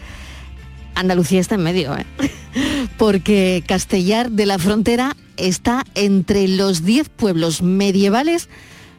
[0.94, 2.06] Andalucía está en medio, ¿eh?
[2.96, 8.48] porque Castellar de la Frontera está entre los 10 pueblos medievales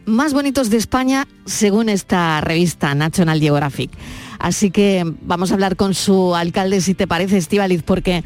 [0.06, 3.90] más bonitos de España, según esta revista National Geographic.
[4.42, 8.24] Así que vamos a hablar con su alcalde, si te parece, Estivaliz, porque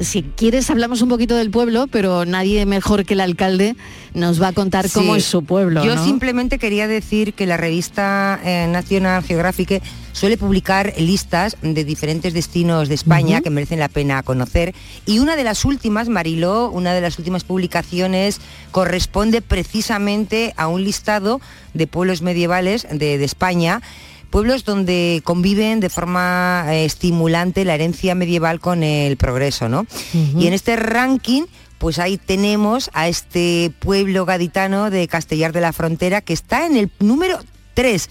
[0.00, 3.76] si quieres hablamos un poquito del pueblo, pero nadie mejor que el alcalde
[4.14, 5.84] nos va a contar cómo es su pueblo.
[5.84, 12.32] Yo simplemente quería decir que la revista eh, National Geographic suele publicar listas de diferentes
[12.32, 14.74] destinos de España que merecen la pena conocer.
[15.04, 18.40] Y una de las últimas, Mariló, una de las últimas publicaciones
[18.70, 21.40] corresponde precisamente a un listado
[21.74, 23.82] de pueblos medievales de, España
[24.30, 29.86] pueblos donde conviven de forma eh, estimulante la herencia medieval con el progreso, ¿no?
[30.12, 31.44] Y en este ranking
[31.78, 36.76] pues ahí tenemos a este pueblo gaditano de Castellar de la Frontera que está en
[36.76, 37.38] el número
[37.74, 38.10] 3.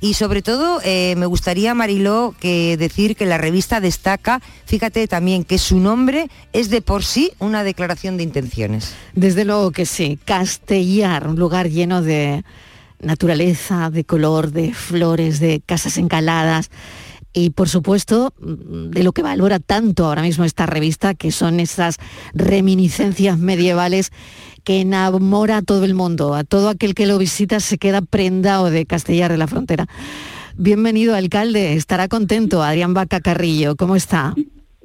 [0.00, 5.42] Y sobre todo eh, me gustaría, Mariló, que decir que la revista destaca, fíjate también
[5.42, 8.94] que su nombre es de por sí una declaración de intenciones.
[9.14, 12.44] Desde luego que sí, Castellar, un lugar lleno de
[13.00, 16.70] naturaleza, de color, de flores, de casas encaladas
[17.32, 21.98] y por supuesto de lo que valora tanto ahora mismo esta revista, que son esas
[22.32, 24.10] reminiscencias medievales
[24.64, 28.70] que enamora a todo el mundo, a todo aquel que lo visita se queda prendado
[28.70, 29.86] de Castellar de la Frontera.
[30.56, 32.62] Bienvenido, alcalde, estará contento.
[32.62, 34.34] Adrián Vaca Carrillo, ¿cómo está?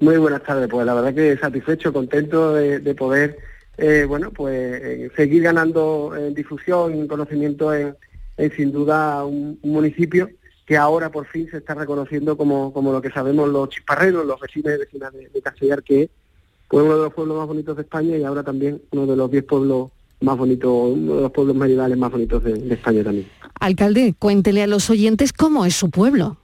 [0.02, 3.38] Muy buenas tardes, pues la verdad que satisfecho, contento de, poder,
[3.78, 7.96] eh, bueno, pues eh, seguir ganando en difusión y conocimiento en,
[8.56, 10.30] sin duda un municipio
[10.66, 14.40] que ahora por fin se está reconociendo como, como lo que sabemos los chisparreros, los
[14.40, 16.10] vecinos y vecinas de, Castellar, que es
[16.72, 19.44] uno de los pueblos más bonitos de España y ahora también uno de los diez
[19.44, 19.90] pueblos
[20.22, 23.28] más bonitos, uno de los pueblos medievales más bonitos de, España también.
[23.60, 26.38] Alcalde, cuéntele a los oyentes cómo es su pueblo.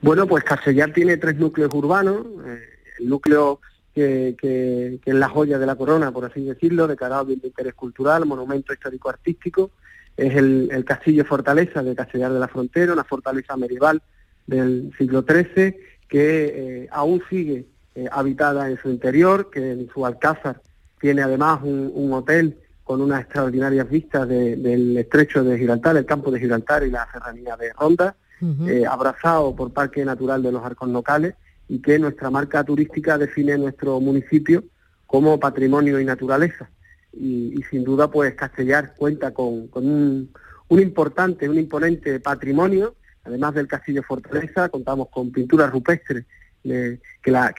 [0.00, 2.60] Bueno, pues Castellar tiene tres núcleos urbanos, eh,
[2.98, 3.60] el núcleo
[3.96, 7.72] que, que, es la joya de la corona, por así decirlo, declarado bien de interés
[7.72, 9.70] cultural, monumento histórico-artístico,
[10.18, 14.02] es el, castillo fortaleza de Castellar de la Frontera, una fortaleza medieval
[14.46, 15.76] del siglo XIII
[16.08, 20.60] que eh, aún sigue eh, habitada en su interior, que en su alcázar
[21.00, 26.38] tiene además un, hotel con unas extraordinarias vistas del estrecho de Gibraltar, el campo de
[26.38, 28.14] Gibraltar y la serranía de Ronda,
[28.66, 31.34] eh, abrazado por Parque Natural de los Arcos Locales
[31.68, 34.64] y que nuestra marca turística define nuestro municipio
[35.06, 36.70] como patrimonio y naturaleza.
[37.12, 40.30] Y, sin duda pues Castellar cuenta con, un,
[40.68, 42.94] importante, un imponente patrimonio,
[43.24, 46.26] además del Castillo Fortaleza, contamos con pinturas rupestres
[46.64, 47.54] eh, que, la,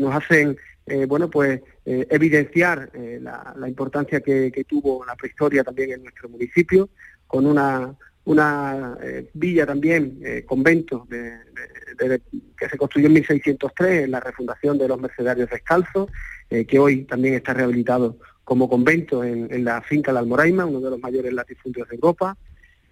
[0.00, 2.90] nos hacen eh, bueno pues eh, evidenciar
[3.20, 6.90] la, importancia que, tuvo la prehistoria también en nuestro municipio,
[7.26, 7.94] con una,
[8.24, 8.96] una
[9.34, 16.10] villa también, convento que se construyó en 1603 en la refundación de los mercedarios descalzos,
[16.48, 21.00] que hoy también está rehabilitado como convento en, la finca La Almoraima, uno de los
[21.00, 22.36] mayores latifundios de Europa,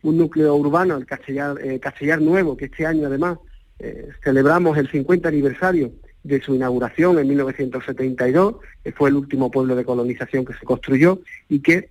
[0.02, 3.38] un núcleo urbano, el Castellar, eh, Nuevo, que este año además
[3.78, 9.74] eh, celebramos el 50 aniversario de su inauguración en 1972, que fue el último pueblo
[9.74, 11.90] de colonización que se construyó y que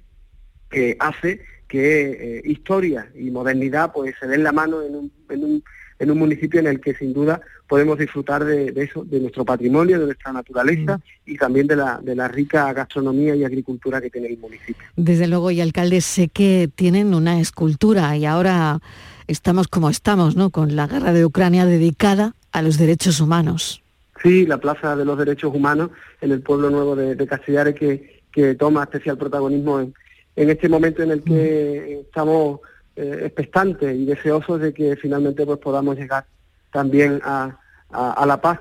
[1.00, 5.64] hace que eh, historia y modernidad pues se den la mano en un, en un
[6.00, 10.00] en un municipio en el que sin duda podemos disfrutar de, eso, de nuestro patrimonio,
[10.00, 11.02] de nuestra naturaleza mm.
[11.32, 14.88] y también de la, de la rica gastronomía y agricultura que tiene el municipio.
[14.96, 18.80] Desde luego, y alcalde, sé que tienen una escultura y ahora
[19.28, 20.50] estamos como estamos, ¿no?
[20.50, 23.84] Con la guerra de Ucrania dedicada a los derechos humanos.
[24.24, 28.22] Sí, la Plaza de los Derechos Humanos en el pueblo nuevo de, de Castellares que,
[28.34, 29.94] que toma especial protagonismo en,
[30.40, 32.06] en este momento en el que mm.
[32.08, 32.62] estamos
[32.96, 36.26] eh, expectantes y deseosos de que finalmente pues podamos llegar
[36.72, 37.60] también a,
[37.92, 38.60] la paz,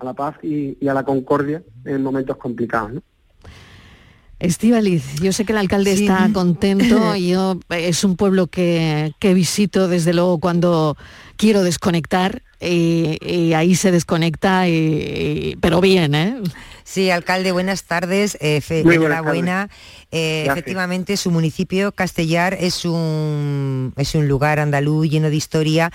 [0.00, 2.94] a la paz y, a la concordia en momentos complicados.
[2.94, 3.02] ¿no?
[4.38, 9.86] Estivaliz, yo sé que el alcalde está contento y yo es un pueblo que, visito
[9.86, 10.96] desde luego cuando
[11.36, 14.64] quiero desconectar y, ahí se desconecta,
[15.60, 16.40] pero bien, ¿eh?
[16.88, 18.38] Sí, alcalde, buenas tardes.
[18.40, 19.68] Eh, enhorabuena.
[20.10, 25.92] Eh, efectivamente, su municipio, Castellar, es un, es un lugar andaluz lleno de historia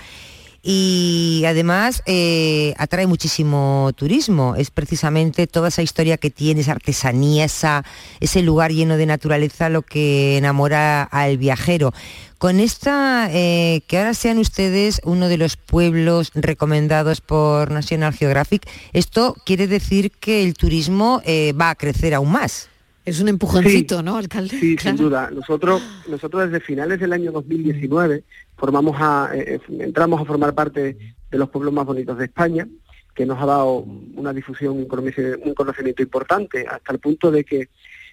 [0.66, 4.54] y además eh, atrae muchísimo turismo.
[4.56, 7.84] Es precisamente toda esa historia que tiene, esa artesanía, esa,
[8.18, 11.92] ese lugar lleno de naturaleza lo que enamora al viajero.
[12.38, 18.66] Con esta, eh, que ahora sean ustedes uno de los pueblos recomendados por National Geographic,
[18.94, 22.70] esto quiere decir que el turismo eh, va a crecer aún más.
[23.04, 24.58] Es un empujoncito, ¿no, alcalde?
[24.58, 25.30] Sí, sin duda.
[25.30, 28.24] Nosotros, nosotros desde finales del año 2019
[28.56, 30.96] formamos a, eh, entramos a formar parte
[31.30, 32.66] de los pueblos más bonitos de España,
[33.14, 33.84] que nos ha dado
[34.14, 37.68] una difusión, un conocimiento importante, hasta el punto de que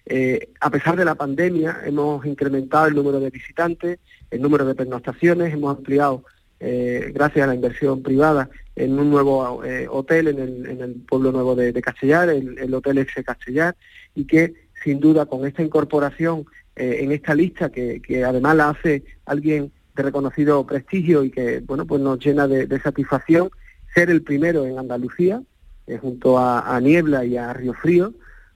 [0.06, 4.00] eh, a pesar de la pandemia, hemos incrementado el número de visitantes,
[4.32, 6.24] el número de pernoctaciones, hemos ampliado,
[6.60, 11.56] eh, gracias a la inversión privada, en un nuevo eh, hotel en el, pueblo nuevo
[11.56, 13.76] de, Castellar, el, Hotel Exe Castellar,
[14.16, 14.54] y que
[14.84, 20.04] sin duda con esta incorporación eh, en esta lista, que, además la hace alguien de
[20.04, 23.50] reconocido prestigio y que bueno pues nos llena de, satisfacción,
[23.94, 25.42] ser el primero en Andalucía,
[25.88, 28.14] eh, junto a, Niebla y a Río Frío,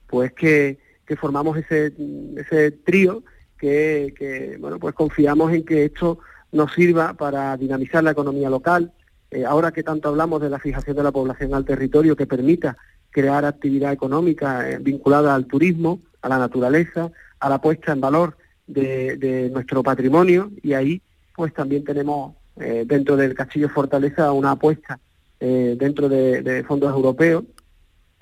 [0.08, 0.80] pues que,
[1.18, 1.94] formamos ese,
[2.38, 3.24] ese trío
[3.58, 6.20] que, que, bueno pues confiamos en que esto
[6.52, 8.94] nos sirva para dinamizar la economía local,
[9.30, 12.78] eh, ahora que tanto hablamos de la fijación de la población al territorio que permita
[13.12, 19.50] crear actividad económica vinculada al turismo, a la naturaleza, a la puesta en valor de,
[19.54, 21.02] nuestro patrimonio y ahí
[21.36, 25.00] pues también tenemos eh, dentro del Castillo Fortaleza una apuesta
[25.38, 27.44] dentro de, fondos europeos,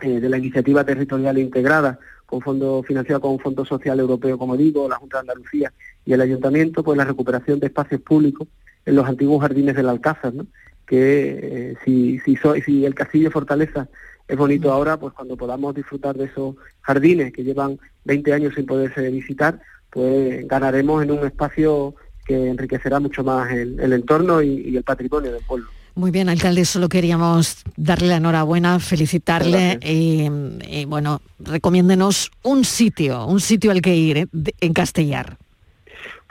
[0.01, 4.89] de la iniciativa territorial integrada con fondo financiado con un fondo social europeo, como digo,
[4.89, 5.71] la Junta de Andalucía
[6.03, 8.49] y el Ayuntamiento, pues la recuperación de espacios públicos
[8.85, 10.47] en los antiguos jardines del Alcázar, ¿no?
[10.85, 13.87] que eh, si, si, si el castillo Fortaleza
[14.27, 18.65] es bonito ahora, pues cuando podamos disfrutar de esos jardines que llevan 20 años sin
[18.65, 19.59] poderse visitar,
[19.89, 21.95] pues ganaremos en un espacio
[22.25, 25.67] que enriquecerá mucho más el, entorno y, el patrimonio del pueblo.
[25.95, 33.39] Muy bien, alcalde, solo queríamos darle la enhorabuena, felicitarle y, bueno, recomiéndenos un sitio, un
[33.39, 34.27] sitio al que ir eh,
[34.61, 35.37] en Castellar.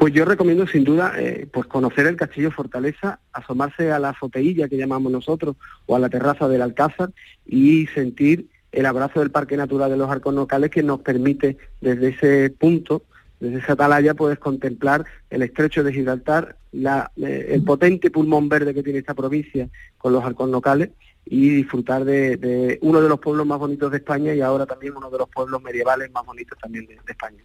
[0.02, 4.68] Pues yo recomiendo sin duda eh, pues conocer el Castillo Fortaleza, asomarse a la azoteilla
[4.68, 5.54] que llamamos nosotros
[5.86, 7.10] o a la terraza del Alcázar
[7.46, 12.08] y sentir el abrazo del Parque Natural de los Arcos Locales que nos permite desde
[12.08, 13.04] ese punto,
[13.38, 18.82] desde esa atalaya, pues contemplar el estrecho de Gibraltar, eh, el potente pulmón verde que
[18.82, 20.90] tiene esta provincia con los arcos locales
[21.24, 25.10] y disfrutar de, uno de los pueblos más bonitos de España y ahora también uno
[25.10, 27.42] de los pueblos medievales más bonitos también de, España.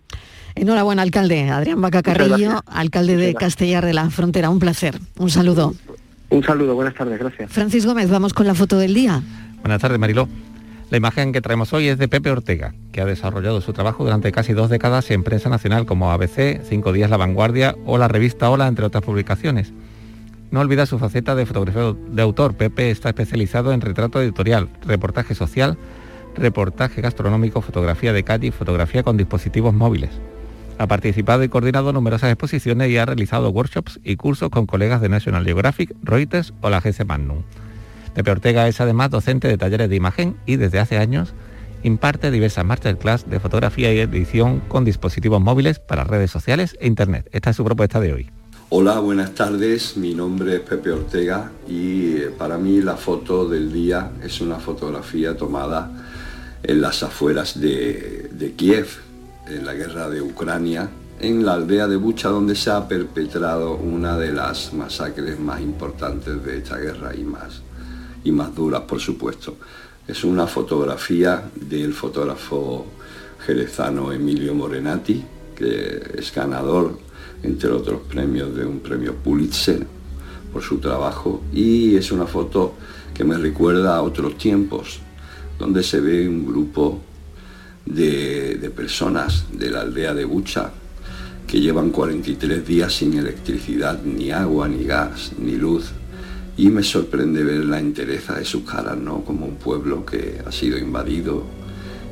[0.55, 1.49] Enhorabuena, alcalde.
[1.49, 4.49] Adrián Vaca Carrillo, alcalde de Castellar de la Frontera.
[4.49, 4.99] Un placer.
[5.17, 5.73] Un saludo.
[6.29, 7.51] Un saludo, buenas tardes, gracias.
[7.51, 9.21] Francis Gómez, vamos con la foto del día.
[9.61, 10.27] Buenas tardes, Mariló.
[10.89, 14.31] La imagen que traemos hoy es de Pepe Ortega, que ha desarrollado su trabajo durante
[14.31, 18.49] casi dos décadas en prensa nacional como ABC, Cinco Días La Vanguardia o la revista
[18.49, 19.73] Hola, entre otras publicaciones.
[20.49, 22.55] No olvida su faceta de fotógrafo de autor.
[22.55, 25.77] Pepe está especializado en retrato editorial, reportaje social,
[26.35, 30.11] reportaje gastronómico, fotografía de calle y fotografía con dispositivos móviles.
[30.77, 35.09] Ha participado y coordinado numerosas exposiciones y ha realizado workshops y cursos con colegas de
[35.09, 37.41] National Geographic, Reuters o la GC Magnum.
[38.13, 41.33] Pepe Ortega es además docente de talleres de imagen y desde hace años
[41.83, 47.27] imparte diversas masterclass de fotografía y edición con dispositivos móviles para redes sociales e internet.
[47.31, 48.31] Esta es su propuesta de hoy.
[48.69, 49.95] Hola, buenas tardes.
[49.95, 54.59] Mi nombre es Pepe Ortega y eh, para mí la foto del día es una
[54.59, 55.89] fotografía tomada
[56.63, 58.89] en las afueras de, Kiev,
[59.47, 60.89] en la guerra de Ucrania,
[61.21, 66.43] en la aldea de Bucha, donde se ha perpetrado una de las masacres más importantes
[66.43, 67.61] de esta guerra y más,
[68.25, 69.55] y más duras, por supuesto.
[70.05, 72.85] Es una fotografía del fotógrafo
[73.45, 75.23] jerezano Emilio Morenati,
[75.55, 77.06] que es ganador
[77.43, 79.85] entre otros premios de un premio Pulitzer
[80.51, 82.75] por su trabajo y es una foto
[83.13, 84.99] que me recuerda a otros tiempos
[85.57, 87.01] donde se ve un grupo
[87.85, 90.71] de, personas de la aldea de Bucha
[91.47, 95.91] que llevan 43 días sin electricidad, ni agua, ni gas, ni luz.
[96.57, 99.23] Y me sorprende ver la entereza de sus caras, ¿no?
[99.23, 101.43] Como un pueblo que ha sido invadido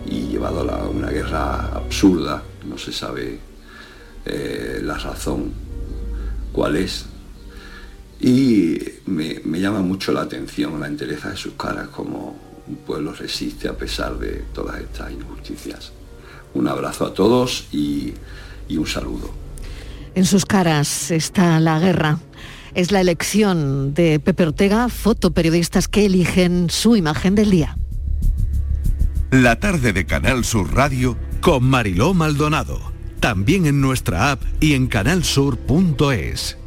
[0.09, 3.39] y llevado a una guerra absurda, no se sabe
[4.25, 5.53] eh, la razón
[6.51, 7.05] cuál es.
[8.19, 12.35] Y me, llama mucho la atención la entereza de sus caras, como
[12.67, 15.91] un pueblo resiste a pesar de todas estas injusticias.
[16.53, 18.13] Un abrazo a todos y,
[18.67, 19.29] y un saludo.
[20.15, 22.19] En sus caras está la guerra.
[22.73, 27.77] Es la elección de Pepe Ortega, fotoperiodistas que eligen su imagen del día.
[29.31, 34.87] La tarde de Canal Sur Radio con Mariló Maldonado también en nuestra app y en
[34.87, 36.57] canalsur.es.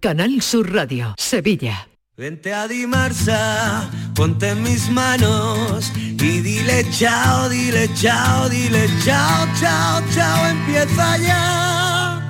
[0.00, 1.88] Canal Sur Radio, Sevilla.
[2.16, 10.00] Vente a Dimarsa, ponte en mis manos y dile chao, dile chao, dile chao, chao,
[10.14, 12.20] chao, empieza ya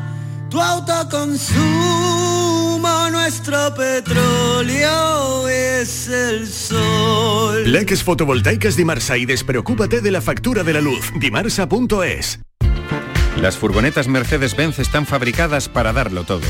[0.48, 2.43] tu autoconsumo
[3.24, 7.72] nuestro petróleo es el sol.
[7.72, 11.10] Leques fotovoltaicas Dimarsa y despreocúpate de la factura de la luz.
[11.18, 12.40] Dimarsa.es.
[13.40, 16.46] Las furgonetas Mercedes-Benz están fabricadas para darlo todo.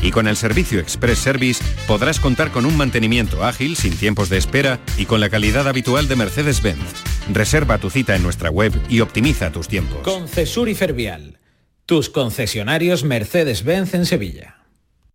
[0.00, 4.38] Y con el servicio Express Service podrás contar con un mantenimiento ágil, sin tiempos de
[4.38, 7.04] espera y con la calidad habitual de Mercedes-Benz.
[7.34, 9.98] Reserva tu cita en nuestra web y optimiza tus tiempos.
[9.98, 11.38] Concesur y Fervial,
[11.84, 14.63] tus concesionarios Mercedes-Benz en Sevilla.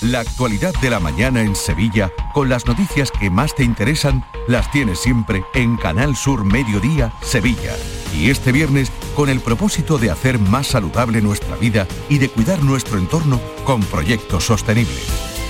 [0.00, 4.70] La actualidad de la mañana en Sevilla, con las noticias que más te interesan, las
[4.70, 7.76] tienes siempre en Canal Sur Mediodía, Sevilla.
[8.14, 12.62] Y este viernes, con el propósito de hacer más saludable nuestra vida y de cuidar
[12.62, 15.06] nuestro entorno con proyectos sostenibles.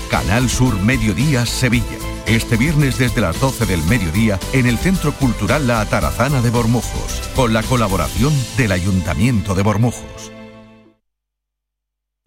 [0.09, 1.85] Canal Sur Mediodía, Sevilla.
[2.25, 7.21] Este viernes desde las 12 del mediodía en el Centro Cultural La Atarazana de Bormujos,
[7.37, 10.33] con la colaboración del Ayuntamiento de Bormujos.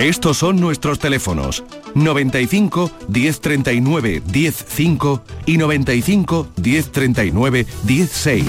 [0.00, 1.62] Estos son nuestros teléfonos
[1.94, 8.46] 95 1039 105 y 95 1039 16.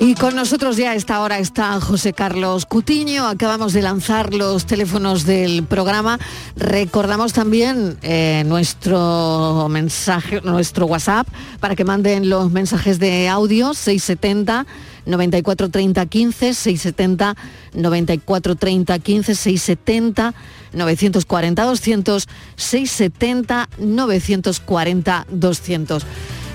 [0.00, 3.26] Y con nosotros ya a esta hora está José Carlos Cutiño.
[3.26, 6.18] Acabamos de lanzar los teléfonos del programa.
[6.56, 11.26] Recordamos también eh, nuestro mensaje, nuestro WhatsApp
[11.60, 14.66] para que manden los mensajes de audio 670
[15.06, 17.36] 94 30 15 670
[17.72, 20.34] 94 30 15 670
[20.72, 26.06] 940 200 670 940 200.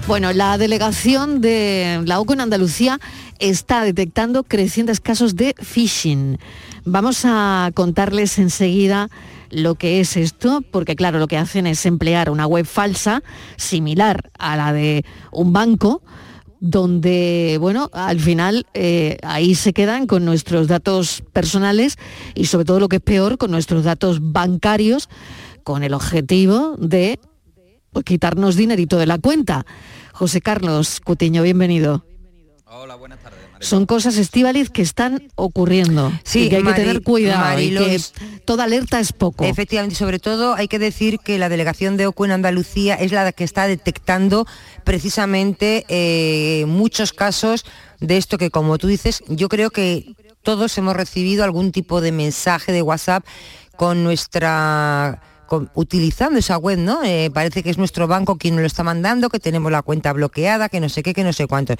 [0.08, 3.00] Bueno, la delegación de la OCU en Andalucía
[3.40, 6.38] está detectando crecientes casos de phishing.
[6.86, 9.10] Vamos a contarles enseguida
[9.52, 13.22] lo que es esto, porque claro, lo que hacen es emplear una web falsa
[13.58, 16.02] similar a la de un banco,
[16.62, 21.98] donde, bueno, al final eh, ahí se quedan con nuestros datos personales
[22.36, 25.10] y sobre todo lo que es peor, con nuestros datos bancarios,
[25.64, 27.20] con el objetivo de
[27.92, 29.66] pues, quitarnos dinerito de la cuenta.
[30.14, 32.06] José Carlos Cutiño, bienvenido.
[32.66, 33.41] Hola, buenas tardes.
[33.62, 37.70] Son cosas, Estíbaliz, que están ocurriendo Sí, y que hay Mari- que tener cuidado y
[37.76, 38.02] que
[38.44, 39.46] toda alerta es poco.
[39.46, 43.32] Efectivamente, sobre todo hay que decir que la delegación de OCU en Andalucía es la
[43.32, 44.46] que está detectando
[44.84, 47.66] precisamente eh, muchos casos
[48.00, 52.12] de esto que, como tú dices, yo creo que todos hemos recibido algún tipo de
[52.12, 53.24] mensaje de WhatsApp
[53.78, 55.22] con nuestra
[55.52, 57.04] con- utilizando esa web, ¿no?
[57.04, 60.14] Eh, parece que es nuestro banco quien nos lo está mandando, que tenemos la cuenta
[60.14, 61.74] bloqueada, que no sé qué, que no sé cuánto.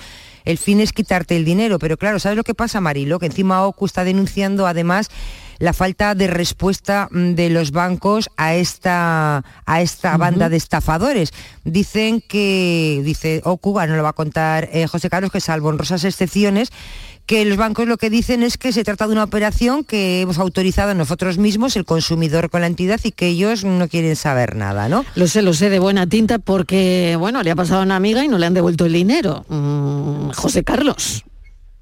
[0.44, 3.18] El fin es quitarte el dinero, pero claro, ¿sabes lo que pasa, Marilo?
[3.18, 5.08] Que encima OCU está denunciando además
[5.60, 11.32] la falta de respuesta mm, de los bancos a esta a esta banda de estafadores.
[11.64, 16.04] Dicen que dice OCU, no lo va a contar eh, José Carlos, que salvo honrosas
[16.04, 16.72] excepciones,
[17.26, 20.38] que los bancos lo que dicen es que se trata de una operación que hemos
[20.38, 24.90] autorizado nosotros mismos, el consumidor con la entidad, y que ellos no quieren saber nada,
[24.90, 25.06] ¿no?
[25.16, 28.24] Lo sé, lo sé de buena tinta porque, bueno, le ha pasado a una amiga
[28.24, 29.46] y no le han devuelto el dinero.
[29.48, 31.24] Mm, José Carlos.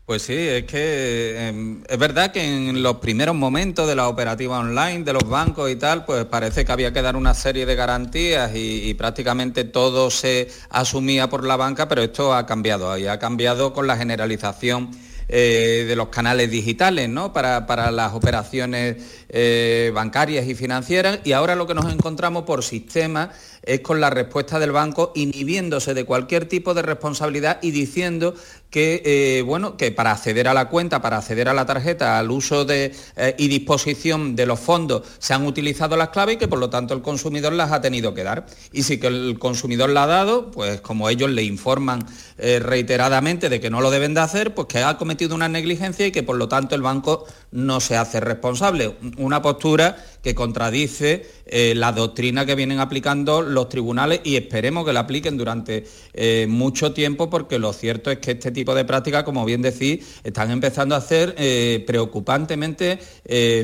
[0.09, 4.57] Pues sí, es que eh, es verdad que en los primeros momentos de la operativa
[4.57, 7.75] online, de los bancos y tal, pues parece que había que dar una serie de
[7.75, 13.05] garantías y, y prácticamente todo se asumía por la banca, pero esto ha cambiado y
[13.05, 14.89] ha cambiado con la generalización
[15.29, 17.31] eh, de los canales digitales ¿no?
[17.31, 22.63] para, para las operaciones eh, bancarias y financieras y ahora lo que nos encontramos por
[22.63, 23.29] sistema
[23.61, 28.33] es con la respuesta del banco inhibiéndose de cualquier tipo de responsabilidad y diciendo
[28.71, 32.31] que eh, bueno que para acceder a la cuenta, para acceder a la tarjeta, al
[32.31, 36.47] uso de, eh, y disposición de los fondos se han utilizado las claves y que
[36.47, 38.47] por lo tanto el consumidor las ha tenido que dar.
[38.71, 42.03] Y si que el consumidor la ha dado, pues como ellos le informan
[42.37, 46.11] reiteradamente de que no lo deben de hacer, pues que ha cometido una negligencia y
[46.11, 48.95] que por lo tanto el banco no se hace responsable.
[49.19, 54.93] Una postura que contradice eh, la doctrina que vienen aplicando los tribunales y esperemos que
[54.93, 59.23] la apliquen durante eh, mucho tiempo porque lo cierto es que este tipo de prácticas,
[59.23, 62.99] como bien decís, están empezando a ser eh, preocupantemente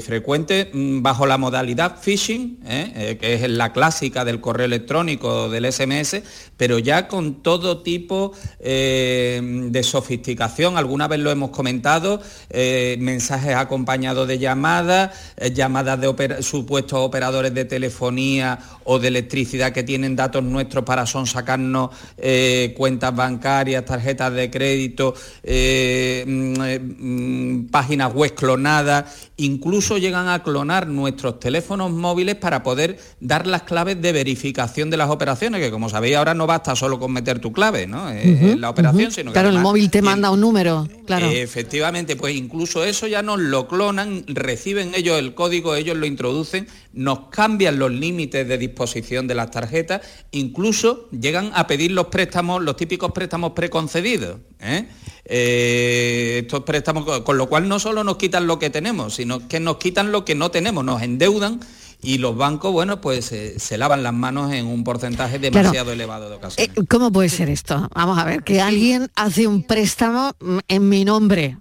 [0.01, 6.21] frecuentes mm, bajo la modalidad phishing, que es la clásica del correo electrónico, del SMS,
[6.57, 14.39] pero ya con todo tipo de sofisticación, alguna vez lo hemos comentado, mensajes acompañados de
[14.39, 15.11] llamadas,
[15.53, 21.89] llamadas de supuestos operadores de telefonía o de electricidad que tienen datos nuestros para sonsacarnos
[22.17, 30.29] eh, cuentas bancarias, tarjetas de crédito eh, mm, eh, mm, páginas web clonadas, incluso llegan
[30.29, 35.61] a clonar nuestros teléfonos móviles para poder dar las claves de verificación de las operaciones,
[35.61, 38.09] que como sabéis ahora no basta solo con meter tu clave ¿no?
[38.09, 41.27] en la operación, sino que Claro, el móvil te manda un número, claro.
[41.27, 46.67] Efectivamente, pues incluso eso ya nos lo clonan, reciben ellos el código, ellos lo introducen,
[46.93, 52.63] nos cambian los límites de disposición de las tarjetas, incluso llegan a pedir los préstamos,
[52.63, 54.37] los típicos préstamos preconcedidos.
[54.61, 54.87] ¿eh?
[55.27, 59.24] Eh, estos préstamos, con- con lo cual no solo nos quitan lo que tenemos, sino
[59.47, 61.59] que nos quitan lo que no tenemos, nos endeudan
[62.01, 66.29] y los bancos, bueno, pues eh, se lavan las manos en un porcentaje demasiado elevado
[66.29, 66.77] de ocasiones.
[66.77, 67.89] Eh, ¿Cómo puede ser esto?
[67.95, 71.57] Vamos a ver, que alguien hace un préstamo mm, en mi nombre.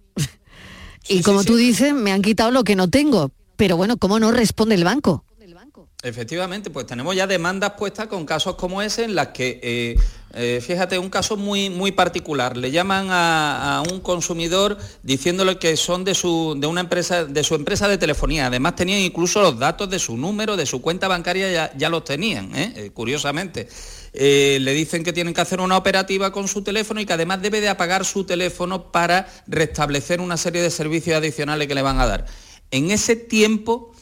[1.08, 3.30] Y como tú dices, me han quitado lo que no tengo.
[3.56, 5.24] Pero bueno, ¿cómo no responde el banco?
[6.04, 9.96] Efectivamente, pues tenemos ya demandas puestas con casos como ese en las que, eh,
[10.34, 12.56] eh, fíjate, un caso muy, muy particular.
[12.56, 17.54] Le llaman a, un consumidor diciéndole que son de su, de una empresa, de su
[17.54, 18.46] empresa de telefonía.
[18.46, 22.04] Además tenían incluso los datos de su número, de su cuenta bancaria, ya, ya los
[22.04, 22.72] tenían, ¿eh?
[22.76, 23.68] Eh, curiosamente.
[24.16, 27.42] Eh, le dicen que tienen que hacer una operativa con su teléfono y que además
[27.42, 31.98] debe de apagar su teléfono para restablecer una serie de servicios adicionales que le van
[31.98, 32.26] a dar.
[32.70, 33.93] En ese tiempo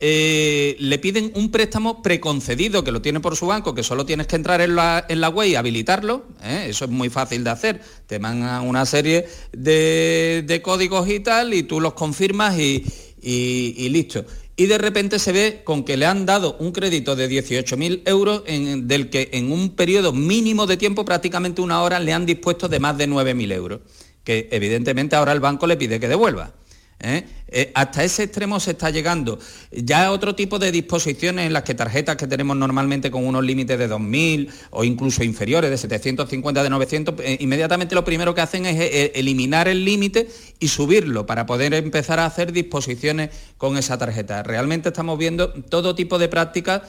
[0.00, 4.26] eh, le piden un préstamo preconcedido que lo tiene por su banco, que solo tienes
[4.28, 6.24] que entrar en la, en la web y habilitarlo.
[6.42, 6.66] ¿eh?
[6.68, 7.80] Eso es muy fácil de hacer.
[8.06, 12.84] Te mandan una serie de, de códigos y tal, y tú los confirmas y,
[13.20, 14.24] y- listo.
[14.56, 18.42] Y de repente se ve con que le han dado un crédito de 18.000 euros,
[18.46, 22.68] en- del que en un periodo mínimo de tiempo, prácticamente una hora, le han dispuesto
[22.68, 23.80] de más de 9.000 euros,
[24.24, 26.54] que evidentemente ahora el banco le pide que devuelva.
[27.00, 27.24] ¿eh?
[27.50, 29.38] Eh, hasta ese extremo se está llegando.
[29.72, 33.78] Ya otro tipo de disposiciones en las que tarjetas que tenemos normalmente con unos límites
[33.78, 38.66] de 2.000 o incluso inferiores, de 750, de 900, eh, inmediatamente lo primero que hacen
[38.66, 40.28] es eh, eliminar el límite
[40.58, 44.42] y subirlo para poder empezar a hacer disposiciones con esa tarjeta.
[44.42, 46.82] Realmente estamos viendo todo tipo de prácticas,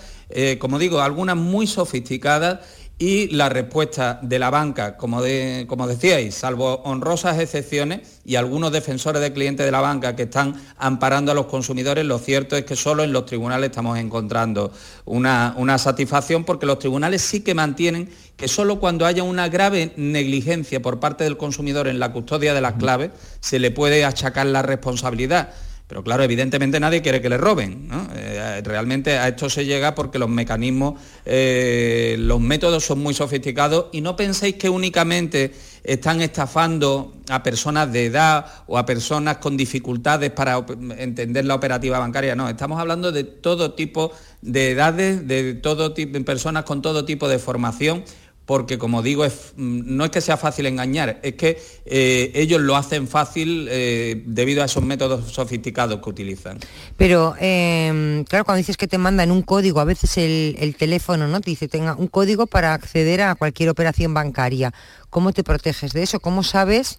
[0.59, 2.59] como digo, algunas muy sofisticadas
[3.01, 8.73] y la respuesta de la banca, como, de- como decíais, salvo honrosas excepciones y algunos
[8.73, 12.65] defensores de clientes de la banca que están amparando a los consumidores, lo cierto es
[12.65, 14.73] que solo en los tribunales estamos encontrando
[15.05, 19.93] una, una satisfacción porque los tribunales sí que mantienen que solo cuando haya una grave
[19.95, 24.45] negligencia por parte del consumidor en la custodia de las claves se le puede achacar
[24.45, 25.53] la responsabilidad.
[25.89, 27.89] Pero claro, evidentemente nadie quiere que le roben.
[28.15, 33.87] Eh, realmente a esto se llega porque los mecanismos, eh, los métodos son muy sofisticados
[33.91, 35.51] y no penséis que únicamente
[35.83, 40.63] están estafando a personas de edad o a personas con dificultades para
[40.99, 42.35] entender la operativa bancaria.
[42.35, 44.11] No, estamos hablando de todo tipo
[44.43, 48.03] de edades, de todo tipo personas con todo tipo de formación
[48.49, 52.59] porque como digo, es- mm, no es que sea fácil engañar, es que eh, ellos
[52.59, 56.57] lo hacen fácil eh, debido a esos métodos sofisticados que utilizan.
[56.97, 61.27] Pero, eh, claro, cuando dices que te mandan un código, a veces el, el teléfono,
[61.27, 61.41] ¿no?
[61.41, 64.73] Te dice, tenga un código para acceder a cualquier operación bancaria.
[65.11, 66.19] ¿Cómo te proteges de eso?
[66.19, 66.97] ¿Cómo sabes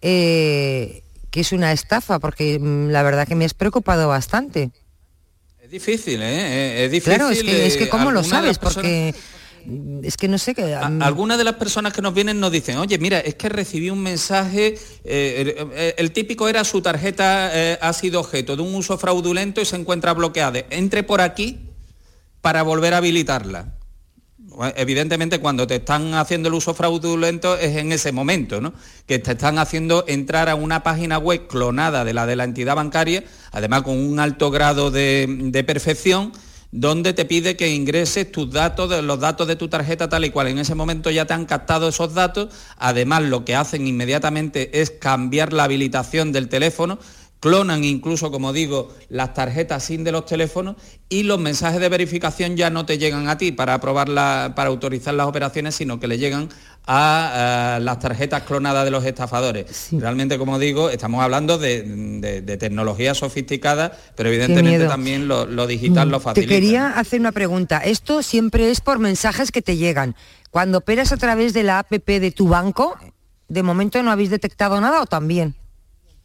[0.00, 2.18] eh, que es una estafa?
[2.18, 4.70] Porque mm, la verdad que me has preocupado bastante.
[5.62, 6.86] Es difícil, ¿eh?
[6.86, 7.14] Es difícil.
[7.18, 8.56] claro, es que, es que ¿cómo lo sabes?
[8.58, 9.14] personas- Porque
[10.02, 10.74] es que no sé qué...
[10.74, 13.90] A- Algunas de las personas que nos vienen nos dicen, oye, mira, es que recibí
[13.90, 18.62] un mensaje, eh, el, eh, el típico era su tarjeta eh, ha sido objeto de
[18.62, 20.60] un uso fraudulento y se encuentra bloqueada.
[20.70, 21.58] Entre por aquí
[22.40, 23.74] para volver a habilitarla.
[24.74, 28.72] Evidentemente cuando te están haciendo el uso fraudulento es en ese momento, ¿no?
[29.06, 32.74] Que te están haciendo entrar a una página web clonada de la de la entidad
[32.74, 36.32] bancaria, además con un alto grado de, de perfección,
[36.70, 40.48] donde te pide que ingreses tus datos, los datos de tu tarjeta tal y cual.
[40.48, 42.48] En ese momento ya te han captado esos datos.
[42.76, 46.98] Además, lo que hacen inmediatamente es cambiar la habilitación del teléfono.
[47.40, 50.74] Clonan incluso, como digo, las tarjetas SIM de los teléfonos
[51.08, 54.70] y los mensajes de verificación ya no te llegan a ti para aprobar la- para
[54.70, 56.48] autorizar las operaciones, sino que le llegan
[56.90, 59.88] a, las tarjetas clonadas de los estafadores.
[59.92, 65.66] Realmente, como digo, estamos hablando de, de- de tecnología sofisticada, pero evidentemente también lo, lo
[65.66, 66.52] digital lo Te facilita.
[66.54, 67.78] quería hacer una pregunta.
[67.78, 70.16] Esto siempre es por mensajes que te llegan.
[70.50, 72.96] Cuando operas a través de la APP de tu banco,
[73.48, 75.54] ¿de momento no habéis detectado nada o también?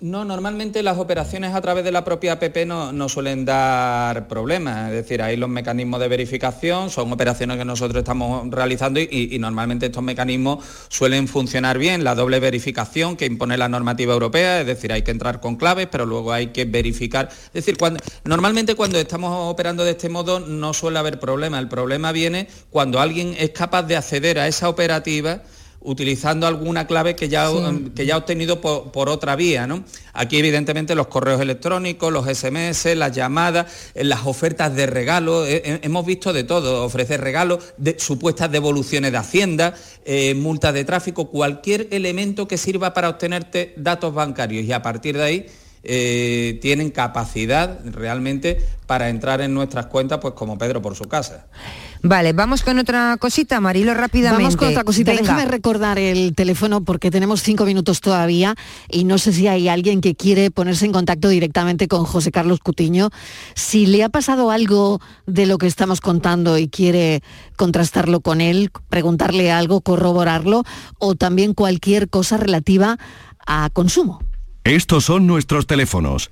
[0.03, 4.89] No, normalmente las operaciones a través de la propia APP no, no suelen dar problemas,
[4.89, 9.39] es decir, hay los mecanismos de verificación, son operaciones que nosotros estamos realizando y, y
[9.39, 14.67] normalmente estos mecanismos suelen funcionar bien, la doble verificación que impone la normativa europea, es
[14.67, 18.75] decir, hay que entrar con claves, pero luego hay que verificar, es decir, cuando, normalmente
[18.75, 23.37] cuando estamos operando de este modo no suele haber problema, el problema viene cuando alguien
[23.39, 25.43] es capaz de acceder a esa operativa
[25.83, 27.49] utilizando alguna clave que ya,
[27.95, 29.67] que ya ha obtenido por, otra vía.
[29.67, 29.83] ¿no?
[30.13, 35.61] Aquí evidentemente los correos electrónicos, los SMS, las llamadas, eh, las ofertas de regalo, eh,
[35.65, 39.75] eh, hemos visto de todo, ofrecer regalos, de, supuestas devoluciones de Hacienda,
[40.35, 45.23] multas de tráfico, cualquier elemento que sirva para obtenerte datos bancarios y a partir de
[45.23, 45.45] ahí
[46.59, 51.47] tienen capacidad realmente para entrar en nuestras cuentas, pues como Pedro por su casa.
[52.05, 54.43] Vale, vamos con otra cosita, Marilo, rápidamente.
[54.43, 55.13] Vamos con otra cosita.
[55.13, 58.55] Déjame recordar el teléfono porque tenemos cinco minutos todavía
[58.89, 62.59] y no sé si hay alguien que quiere ponerse en contacto directamente con José Carlos
[62.59, 63.09] Cutiño.
[63.55, 67.23] Si le ha pasado algo de lo que estamos contando y quiere
[67.55, 70.65] contrastarlo con él, preguntarle algo, corroborarlo
[70.99, 72.97] o también cualquier cosa relativa
[73.47, 74.21] a consumo.
[74.65, 76.31] Estos son nuestros teléfonos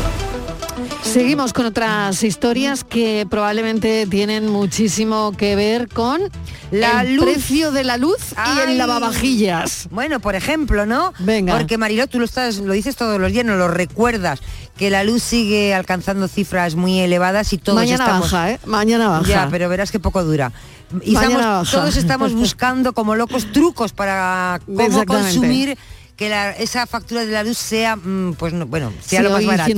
[1.03, 6.21] Seguimos con otras historias que probablemente tienen muchísimo que ver con
[6.71, 9.87] la el precio de la luz y el lavavajillas.
[9.91, 11.13] Bueno, por ejemplo, ¿no?
[11.19, 11.57] Venga.
[11.57, 14.39] Porque Mariló, tú lo estás, lo dices todos los días, no lo recuerdas,
[14.77, 18.31] que la luz sigue alcanzando cifras muy elevadas y todos Mañana estamos...
[18.31, 18.59] baja, ¿eh?
[18.65, 19.27] Mañana baja.
[19.27, 20.51] Ya, pero verás que poco dura.
[21.03, 25.77] Y estamos, todos estamos buscando como locos trucos para cómo consumir
[26.15, 29.71] que esa factura de la luz sea, mm, pues bueno, sea lo más barato.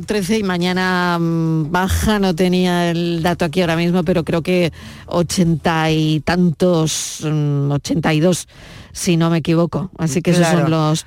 [0.00, 4.72] 113 y mañana mm, baja, no tenía el dato aquí ahora mismo, pero creo que
[5.06, 9.90] 80 y tantos, 82, mm, si no me equivoco.
[9.98, 11.06] Así que esos son los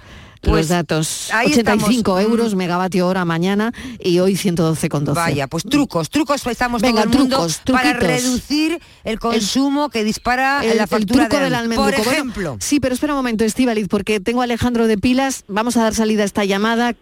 [0.51, 1.29] pues datos.
[1.33, 5.13] 85 euros megavatio hora mañana y hoy 112,12.
[5.13, 10.63] Vaya, pues trucos, trucos estamos Venga, todo el mundo para reducir el consumo que dispara
[10.63, 12.57] el, la factura del Por ejemplo.
[12.59, 15.43] sí, pero espera un momento, Estivaliz, porque tengo a Alejandro de Pilas.
[15.47, 16.95] Vamos a dar salida a esta llamada.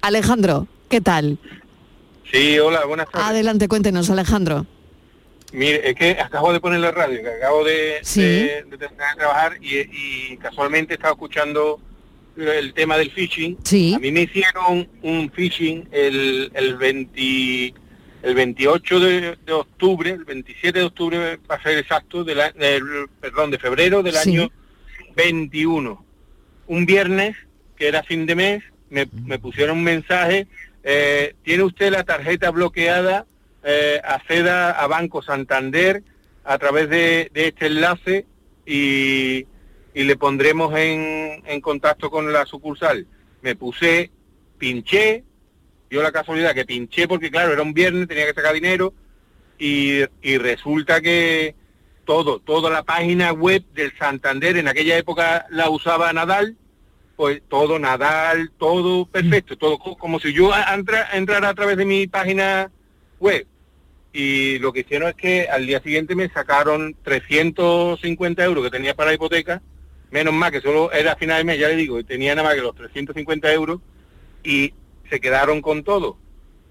[0.00, 1.38] Alejandro, ¿qué tal?
[2.30, 3.28] Sí, hola, buenas tardes.
[3.28, 4.66] Adelante, cuéntenos, Alejandro.
[5.52, 8.00] Mire, es que acabo de poner la radio, que acabo de,
[9.16, 11.80] trabajar y, y, casualmente estaba escuchando
[12.38, 13.56] el tema del phishing.
[13.94, 17.74] A mí me hicieron un phishing el, el, 20,
[18.22, 22.38] el 28 de, octubre, el 27 de octubre, para ser exacto, del,
[23.20, 24.50] perdón, de febrero del año
[25.16, 26.04] 21.
[26.68, 27.36] Un viernes,
[27.76, 29.06] que era fin de mes, me,
[29.38, 30.46] pusieron un mensaje,
[30.84, 33.26] eh, tiene usted la tarjeta bloqueada,
[33.64, 36.02] eh, acceda a Banco Santander
[36.44, 38.24] a través de, de este enlace
[38.64, 39.46] y
[39.98, 43.04] y le pondremos en, contacto con la sucursal.
[43.42, 44.12] Me puse,
[44.56, 45.24] pinché,
[45.90, 48.94] dio la casualidad que pinché porque claro, era un viernes, tenía que sacar dinero
[49.58, 51.56] y, y resulta que
[52.04, 56.56] todo, toda la página web del Santander, en aquella época la usaba Nadal,
[57.16, 60.52] pues todo Nadal, todo perfecto, todo como si yo
[61.12, 62.70] entrara a través de mi página
[63.18, 63.48] web.
[64.12, 68.94] Y lo que hicieron es que al día siguiente me sacaron 350 euros que tenía
[68.94, 69.60] para la hipoteca
[70.10, 72.62] menos mal que solo era final de mes, ya le digo, tenía nada más que
[72.62, 73.80] los 350 euros
[74.42, 74.72] y
[75.10, 76.16] se quedaron con todo.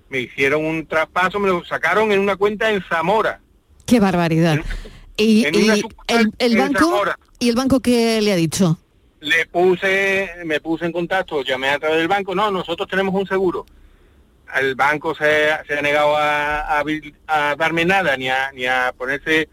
[0.10, 3.42] Me hicieron un traspaso, me lo sacaron en una cuenta en Zamora.
[3.86, 4.60] Qué barbaridad.
[5.18, 7.04] y, el, banco
[7.40, 8.78] y el banco qué le ha dicho?
[9.20, 13.28] Le puse, me puse en contacto, llamé a través del banco, no, nosotros tenemos un
[13.28, 13.66] seguro.
[14.56, 16.80] El banco se, ha negado a,
[17.28, 19.50] a, darme nada, ni a, ni a ponerse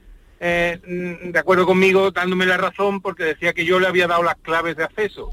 [0.47, 4.22] eh, mm, de acuerdo conmigo dándome la razón porque decía que yo le había dado
[4.22, 5.30] las claves de acceso.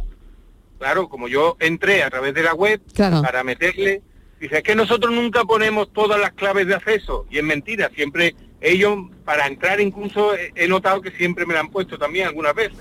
[0.79, 4.01] Claro, como yo entré a través de la web para meterle,
[4.39, 7.25] dice, es que nosotros nunca ponemos todas las claves de acceso.
[7.29, 11.71] Y es mentira, siempre ellos, para entrar incluso, he notado que siempre me la han
[11.71, 12.77] puesto también algunas veces.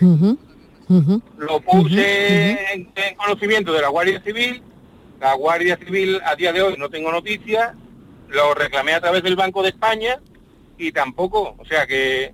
[1.37, 4.63] Lo puse en, conocimiento de la Guardia Civil,
[5.19, 7.73] la Guardia Civil a día de hoy no tengo noticias,
[8.29, 10.21] lo reclamé a través del Banco de España
[10.81, 12.33] y tampoco, o sea que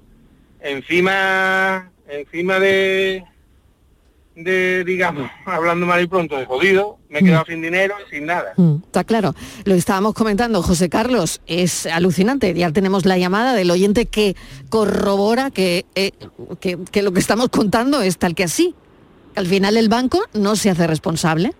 [0.60, 3.24] encima, encima de,
[4.36, 7.46] de, digamos, hablando mal y pronto, de jodido, me he quedado mm.
[7.50, 8.52] sin dinero y sin nada.
[8.56, 9.34] Mm, está claro.
[9.64, 12.54] Lo estábamos comentando, José Carlos, es alucinante.
[12.54, 14.36] Ya tenemos la llamada del oyente que
[14.68, 16.12] corrobora que, eh,
[16.60, 18.76] que, lo que estamos contando es tal que así.
[19.34, 21.52] Al final el banco no se hace responsable.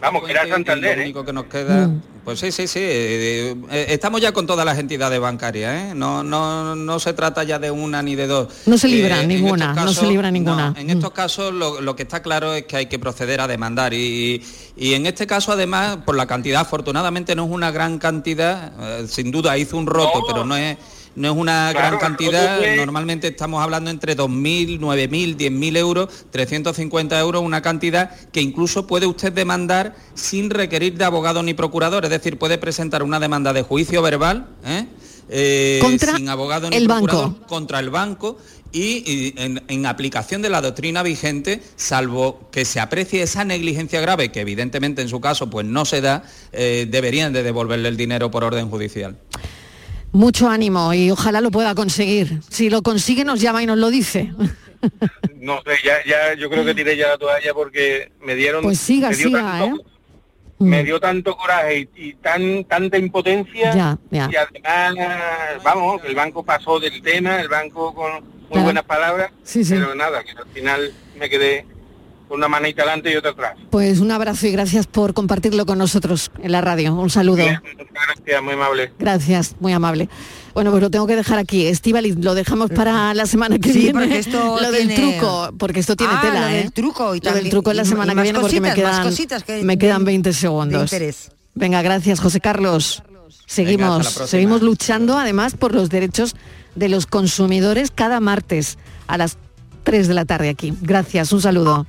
[0.00, 0.96] Vamos, que era Santander.
[0.96, 1.86] Lo único que nos queda...
[1.86, 2.11] Mm.
[2.24, 2.78] Pues sí, sí, sí.
[2.80, 5.94] Eh, eh, estamos ya con todas las entidades bancarias, ¿eh?
[5.94, 8.48] No, no, no se trata ya de una ni de dos.
[8.66, 10.72] No se libra ninguna, no se libra ninguna.
[10.76, 14.42] en estos casos lo, que está claro es que hay que proceder a demandar y,
[14.76, 18.72] en este caso además por la cantidad, afortunadamente no es una gran cantidad,
[19.08, 20.78] sin duda hizo un roto, pero no es
[21.14, 27.42] no es una gran cantidad, normalmente estamos hablando entre 2.000, 9.000, 10.000 euros, 350 euros,
[27.42, 32.38] una cantidad que incluso puede usted demandar sin requerir de abogado ni procurador, es decir,
[32.38, 34.86] puede presentar una demanda de juicio verbal, ¿eh?
[35.28, 35.80] Eh,
[36.14, 37.36] sin abogado ni el banco.
[37.46, 38.36] contra el banco
[38.72, 44.40] y, en, aplicación de la doctrina vigente, salvo que se aprecie esa negligencia grave, que
[44.40, 48.44] evidentemente en su caso pues no se da, eh, deberían de devolverle el dinero por
[48.44, 49.18] orden judicial.
[50.12, 52.40] Mucho ánimo y ojalá lo pueda conseguir.
[52.48, 54.32] Si lo consigue nos llama y nos lo dice.
[55.36, 55.72] No sé,
[56.06, 58.62] ya, yo creo que tiré ya la toalla porque me dieron...
[58.62, 59.72] Pues siga, siga, ¿eh?
[60.62, 60.84] me mm.
[60.84, 67.40] dio tanto coraje y, tan tanta impotencia y además vamos el banco pasó del tema
[67.40, 69.32] el banco con muy buenas palabras
[69.68, 71.66] pero nada que al final me quedé
[72.32, 75.76] con una manita adelante y otra atrás pues un abrazo y gracias por compartirlo con
[75.76, 80.08] nosotros en la radio un saludo gracias muy amable gracias muy amable
[80.54, 81.66] bueno, pues lo tengo que dejar aquí.
[81.66, 83.92] Estivali, lo dejamos para la semana que viene.
[83.92, 86.58] Porque esto lo del truco, porque esto tiene ah, tela, lo ¿eh?
[86.58, 89.14] del truco y Lo del truco en la semana que viene porque me quedan,
[89.62, 90.94] me quedan 20 segundos.
[91.54, 93.02] Venga, gracias, José Carlos.
[93.46, 96.36] Seguimos, seguimos luchando además por los derechos
[96.74, 98.76] de los consumidores cada martes
[99.06, 99.38] a las
[99.84, 100.74] 3 de la tarde aquí.
[100.82, 101.86] Gracias, un saludo.